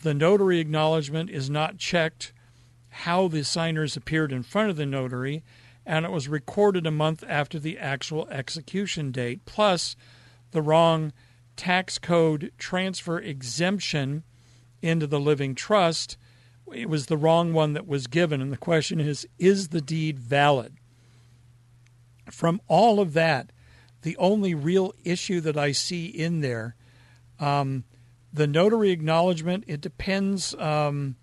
The 0.02 0.14
notary 0.14 0.60
acknowledgement 0.60 1.30
is 1.30 1.50
not 1.50 1.78
checked 1.78 2.34
how 2.90 3.28
the 3.28 3.44
signers 3.44 3.96
appeared 3.96 4.32
in 4.32 4.44
front 4.44 4.70
of 4.70 4.76
the 4.76 4.86
notary, 4.86 5.44
and 5.86 6.06
it 6.06 6.12
was 6.12 6.28
recorded 6.28 6.86
a 6.88 6.92
month 6.92 7.24
after 7.28 7.60
the 7.60 7.78
actual 7.78 8.28
execution 8.30 9.12
date. 9.12 9.46
Plus, 9.46 9.96
the 10.52 10.62
wrong 10.62 11.14
tax 11.56 11.98
code 11.98 12.52
transfer 12.58 13.20
exemption 13.20 14.24
into 14.82 15.06
the 15.06 15.20
living 15.20 15.56
trust. 15.56 16.18
It 16.74 16.90
was 16.90 17.08
the 17.08 17.18
wrong 17.18 17.54
one 17.54 17.74
that 17.74 17.88
was 17.88 18.08
given. 18.08 18.42
And 18.42 18.52
the 18.52 18.58
question 18.58 19.00
is 19.00 19.28
is 19.38 19.70
the 19.70 19.82
deed 19.82 20.20
valid? 20.20 20.76
From 22.32 22.62
all 22.68 23.00
of 23.00 23.14
that, 23.14 23.52
the 24.02 24.18
only 24.18 24.54
real 24.54 24.94
issue 25.04 25.42
that 25.42 25.58
I 25.58 25.72
see 25.72 26.06
in 26.06 26.42
there, 26.42 26.76
um, 27.40 27.84
the 28.32 28.48
notary 28.48 28.92
acknowledgement, 28.92 29.64
it 29.68 29.82
depends. 29.82 30.54
Um, 30.56 31.16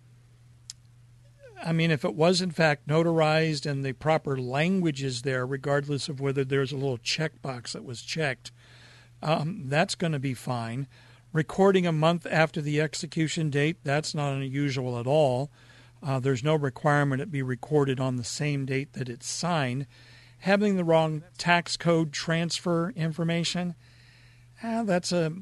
I 1.65 1.73
mean, 1.73 1.91
if 1.91 2.05
it 2.05 2.15
was 2.15 2.41
in 2.41 2.51
fact 2.51 2.87
notarized 2.87 3.71
and 3.71 3.85
the 3.85 3.93
proper 3.93 4.39
language 4.39 5.03
is 5.03 5.23
there, 5.23 5.47
regardless 5.47 6.09
of 6.09 6.21
whether 6.21 6.45
there's 6.45 6.73
a 6.73 6.77
little 6.77 6.99
checkbox 6.99 7.73
that 7.73 7.85
was 7.85 8.03
checked, 8.03 8.53
um, 9.23 9.63
that's 9.67 9.95
going 9.95 10.13
to 10.13 10.19
be 10.19 10.35
fine. 10.35 10.87
Recording 11.33 11.87
a 11.87 11.93
month 11.93 12.27
after 12.31 12.61
the 12.61 12.81
execution 12.81 13.51
date, 13.51 13.79
that's 13.85 14.15
not 14.15 14.35
unusual 14.35 14.99
at 14.99 15.07
all. 15.07 15.51
Uh, 16.03 16.21
there's 16.21 16.45
no 16.45 16.55
requirement 16.55 17.23
it 17.23 17.31
be 17.31 17.43
recorded 17.43 17.99
on 17.99 18.17
the 18.17 18.25
same 18.25 18.67
date 18.67 18.93
that 18.93 19.09
it's 19.09 19.29
signed. 19.29 19.87
Having 20.47 20.77
the 20.77 20.85
wrong 20.85 21.25
tax 21.39 21.77
code 21.77 22.13
transfer 22.13 22.91
information, 22.91 23.75
uh, 24.63 24.85
that's 24.85 25.13
a 25.13 25.33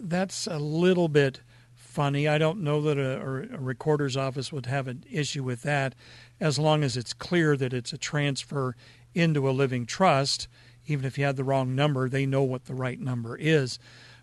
that's 0.00 0.46
a 0.46 0.58
little 0.58 1.08
bit 1.08 1.42
funny. 1.74 2.26
I 2.26 2.38
don't 2.38 2.62
know 2.62 2.80
that 2.82 2.98
a, 2.98 3.20
a, 3.20 3.58
recorder's 3.58 4.16
office 4.16 4.52
would 4.52 4.66
have 4.66 4.88
an 4.88 5.04
issue 5.10 5.42
with 5.42 5.62
that, 5.62 5.94
as 6.40 6.58
long 6.58 6.82
as 6.82 6.96
it's 6.96 7.12
clear 7.12 7.56
that 7.56 7.72
it's 7.72 7.92
a 7.92 7.98
transfer 7.98 8.76
into 9.14 9.48
a 9.48 9.52
living 9.52 9.86
trust 9.86 10.48
even 10.88 11.04
if 11.04 11.18
you 11.18 11.24
had 11.24 11.36
the 11.36 11.44
wrong 11.44 11.74
number, 11.74 12.08
they 12.08 12.26
know 12.26 12.42
what 12.42 12.64
the 12.64 12.74
right 12.74 12.98
number 12.98 13.36
is. 13.36 13.78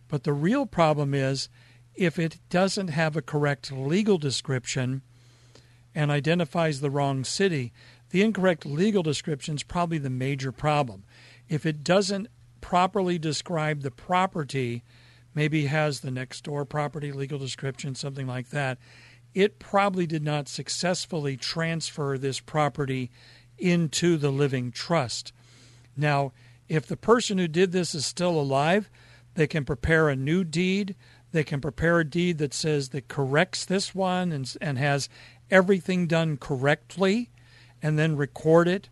But 0.07 0.23
the 0.23 0.33
real 0.33 0.65
problem 0.65 1.13
is 1.13 1.47
if 1.93 2.19
it 2.19 2.39
doesn't 2.49 2.89
have 2.89 3.15
a 3.15 3.21
correct 3.21 3.71
legal 3.71 4.17
description 4.17 5.03
and 5.93 6.11
identifies 6.11 6.81
the 6.81 6.89
wrong 6.89 7.23
city, 7.23 7.71
the 8.15 8.23
incorrect 8.23 8.65
legal 8.65 9.03
description 9.03 9.55
is 9.55 9.63
probably 9.63 9.97
the 9.97 10.09
major 10.09 10.53
problem. 10.53 11.03
If 11.49 11.65
it 11.65 11.83
doesn't 11.83 12.29
properly 12.61 13.19
describe 13.19 13.81
the 13.81 13.91
property, 13.91 14.85
maybe 15.33 15.65
has 15.65 15.99
the 15.99 16.11
next 16.11 16.45
door 16.45 16.63
property 16.63 17.11
legal 17.11 17.37
description, 17.37 17.93
something 17.93 18.25
like 18.25 18.51
that, 18.51 18.77
it 19.33 19.59
probably 19.59 20.07
did 20.07 20.23
not 20.23 20.47
successfully 20.47 21.35
transfer 21.35 22.17
this 22.17 22.39
property 22.39 23.11
into 23.57 24.15
the 24.15 24.31
living 24.31 24.71
trust. 24.71 25.33
Now, 25.97 26.31
if 26.69 26.87
the 26.87 26.95
person 26.95 27.37
who 27.37 27.49
did 27.49 27.73
this 27.73 27.93
is 27.93 28.05
still 28.05 28.39
alive, 28.39 28.89
they 29.33 29.45
can 29.45 29.65
prepare 29.65 30.07
a 30.07 30.15
new 30.15 30.45
deed. 30.45 30.95
They 31.33 31.43
can 31.43 31.59
prepare 31.59 31.99
a 31.99 32.09
deed 32.09 32.37
that 32.37 32.53
says 32.53 32.87
that 32.91 33.09
corrects 33.09 33.65
this 33.65 33.93
one 33.93 34.31
and, 34.31 34.55
and 34.61 34.77
has 34.77 35.09
everything 35.51 36.07
done 36.07 36.37
correctly 36.37 37.29
and 37.85 37.99
then 37.99 38.17
record 38.17 38.67
it. 38.67 38.89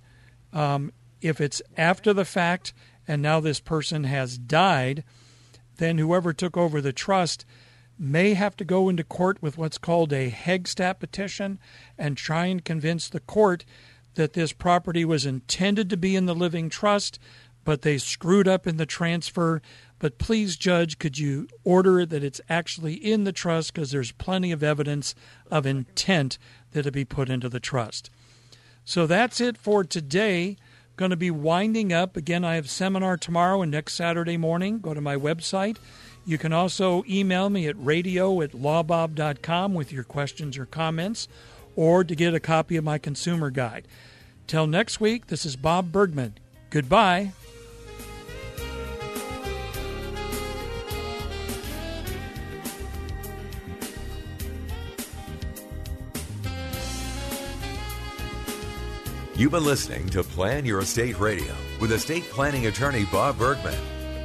Um, 0.54 0.94
if 1.20 1.42
it's 1.42 1.64
after 1.76 2.14
the 2.14 2.26
fact 2.26 2.76
and 3.08 3.24
now 3.24 3.40
this 3.40 3.60
person 3.60 4.04
has 4.04 4.38
died, 4.38 5.04
then 5.78 5.98
whoever 5.98 6.32
took 6.32 6.56
over 6.56 6.80
the 6.80 6.94
trust 6.94 7.44
may 7.98 8.36
have 8.36 8.56
to 8.58 8.64
go 8.64 8.90
into 8.90 9.04
court 9.04 9.42
with 9.42 9.58
what's 9.58 9.80
called 9.80 10.14
a 10.14 10.30
Heggstad 10.30 11.00
petition 11.00 11.58
and 11.98 12.16
try 12.16 12.46
and 12.46 12.64
convince 12.64 13.10
the 13.10 13.20
court 13.20 13.66
that 14.14 14.34
this 14.34 14.54
property 14.54 15.04
was 15.04 15.26
intended 15.26 15.90
to 15.90 15.98
be 15.98 16.16
in 16.16 16.28
the 16.28 16.36
living 16.36 16.70
trust, 16.70 17.18
but 17.64 17.82
they 17.82 17.98
screwed 17.98 18.48
up 18.48 18.68
in 18.68 18.78
the 18.78 18.86
transfer. 18.86 19.60
But 19.98 20.20
please, 20.20 20.56
Judge, 20.56 21.00
could 21.00 21.18
you 21.18 21.48
order 21.64 22.06
that 22.06 22.24
it's 22.24 22.42
actually 22.48 22.94
in 22.94 23.24
the 23.24 23.32
trust 23.32 23.74
because 23.74 23.90
there's 23.90 24.12
plenty 24.12 24.52
of 24.52 24.62
evidence 24.62 25.16
of 25.50 25.66
intent 25.66 26.38
that 26.74 26.86
it 26.86 26.92
be 26.92 27.06
put 27.06 27.32
into 27.32 27.50
the 27.50 27.60
trust. 27.60 28.12
So 28.86 29.08
that's 29.08 29.40
it 29.40 29.58
for 29.58 29.84
today. 29.84 30.58
Going 30.96 31.12
to 31.12 31.18
be 31.18 31.32
winding 31.32 31.92
up. 31.92 32.16
Again, 32.16 32.44
I 32.46 32.56
have 32.56 32.70
seminar 32.70 33.18
tomorrow 33.18 33.62
and 33.62 33.72
next 33.72 33.94
Saturday 33.94 34.38
morning. 34.38 34.80
Go 34.80 34.94
to 34.94 35.02
my 35.02 35.16
website. 35.16 35.78
You 36.26 36.38
can 36.38 36.54
also 36.54 37.04
email 37.10 37.50
me 37.50 37.68
at 37.68 37.76
radio 37.78 38.42
at 38.42 38.52
lawbob.com 38.52 39.74
with 39.74 39.92
your 39.92 40.04
questions 40.04 40.58
or 40.58 40.66
comments 40.66 41.28
or 41.76 42.04
to 42.04 42.16
get 42.16 42.34
a 42.34 42.40
copy 42.40 42.78
of 42.78 42.84
my 42.84 42.98
consumer 42.98 43.50
guide. 43.50 43.88
Till 44.48 44.68
next 44.68 45.00
week, 45.00 45.28
this 45.28 45.46
is 45.46 45.56
Bob 45.56 45.92
Bergman. 45.92 46.36
Goodbye. 46.70 47.32
You've 59.36 59.52
been 59.52 59.66
listening 59.66 60.08
to 60.10 60.24
Plan 60.24 60.64
Your 60.64 60.82
Estate 60.82 61.20
Radio 61.20 61.56
with 61.82 61.92
estate 61.92 62.24
planning 62.26 62.68
attorney 62.68 63.06
Bob 63.12 63.40
Bergman. 63.40 63.74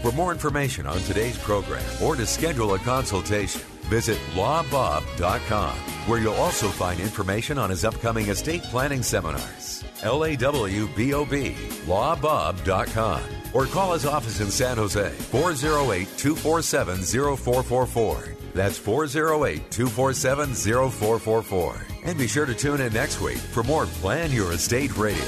For 0.02 0.12
more 0.12 0.32
information 0.32 0.86
on 0.86 0.98
today's 1.00 1.38
program 1.38 1.82
or 2.02 2.14
to 2.14 2.26
schedule 2.26 2.74
a 2.74 2.78
consultation, 2.78 3.62
visit 3.84 4.18
lawbob.com, 4.34 5.76
where 6.06 6.20
you'll 6.20 6.34
also 6.34 6.68
find 6.68 7.00
information 7.00 7.56
on 7.56 7.70
his 7.70 7.86
upcoming 7.86 8.28
estate 8.28 8.62
planning 8.64 9.02
seminars. 9.02 9.82
L 10.02 10.26
A 10.26 10.36
W 10.36 10.86
B 10.94 11.14
O 11.14 11.24
B, 11.24 11.56
lawbob.com. 11.86 13.22
Or 13.54 13.64
call 13.64 13.94
his 13.94 14.04
office 14.04 14.40
in 14.40 14.50
San 14.50 14.76
Jose, 14.76 15.08
408 15.08 16.06
247 16.18 16.98
0444. 16.98 18.36
That's 18.52 18.76
408 18.76 19.70
247 19.70 20.54
0444. 20.54 21.97
And 22.08 22.16
be 22.16 22.26
sure 22.26 22.46
to 22.46 22.54
tune 22.54 22.80
in 22.80 22.90
next 22.94 23.20
week 23.20 23.36
for 23.36 23.62
more 23.62 23.84
Plan 23.84 24.32
Your 24.32 24.52
Estate 24.52 24.96
Radio. 24.96 25.26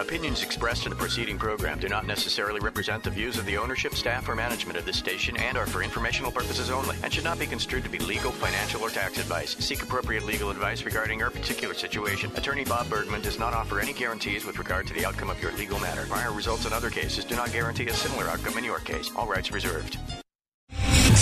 Opinions 0.00 0.42
expressed 0.42 0.86
in 0.86 0.90
the 0.90 0.96
preceding 0.96 1.38
program 1.38 1.78
do 1.78 1.86
not 1.86 2.06
necessarily 2.06 2.60
represent 2.60 3.02
the 3.02 3.10
views 3.10 3.36
of 3.36 3.44
the 3.44 3.58
ownership, 3.58 3.94
staff, 3.94 4.26
or 4.26 4.34
management 4.34 4.78
of 4.78 4.86
this 4.86 4.96
station 4.96 5.36
and 5.36 5.58
are 5.58 5.66
for 5.66 5.82
informational 5.82 6.32
purposes 6.32 6.70
only 6.70 6.96
and 7.02 7.12
should 7.12 7.24
not 7.24 7.38
be 7.38 7.44
construed 7.44 7.84
to 7.84 7.90
be 7.90 7.98
legal, 7.98 8.32
financial, 8.32 8.80
or 8.80 8.88
tax 8.88 9.18
advice. 9.18 9.54
Seek 9.58 9.82
appropriate 9.82 10.24
legal 10.24 10.48
advice 10.48 10.82
regarding 10.86 11.18
your 11.18 11.28
particular 11.28 11.74
situation. 11.74 12.32
Attorney 12.36 12.64
Bob 12.64 12.88
Bergman 12.88 13.20
does 13.20 13.38
not 13.38 13.52
offer 13.52 13.78
any 13.78 13.92
guarantees 13.92 14.46
with 14.46 14.58
regard 14.58 14.86
to 14.86 14.94
the 14.94 15.04
outcome 15.04 15.28
of 15.28 15.42
your 15.42 15.52
legal 15.52 15.78
matter. 15.78 16.06
Prior 16.08 16.32
results 16.32 16.64
in 16.64 16.72
other 16.72 16.88
cases 16.88 17.26
do 17.26 17.36
not 17.36 17.52
guarantee 17.52 17.88
a 17.88 17.92
similar 17.92 18.30
outcome 18.30 18.56
in 18.56 18.64
your 18.64 18.78
case. 18.78 19.10
All 19.14 19.26
rights 19.26 19.52
reserved. 19.52 19.98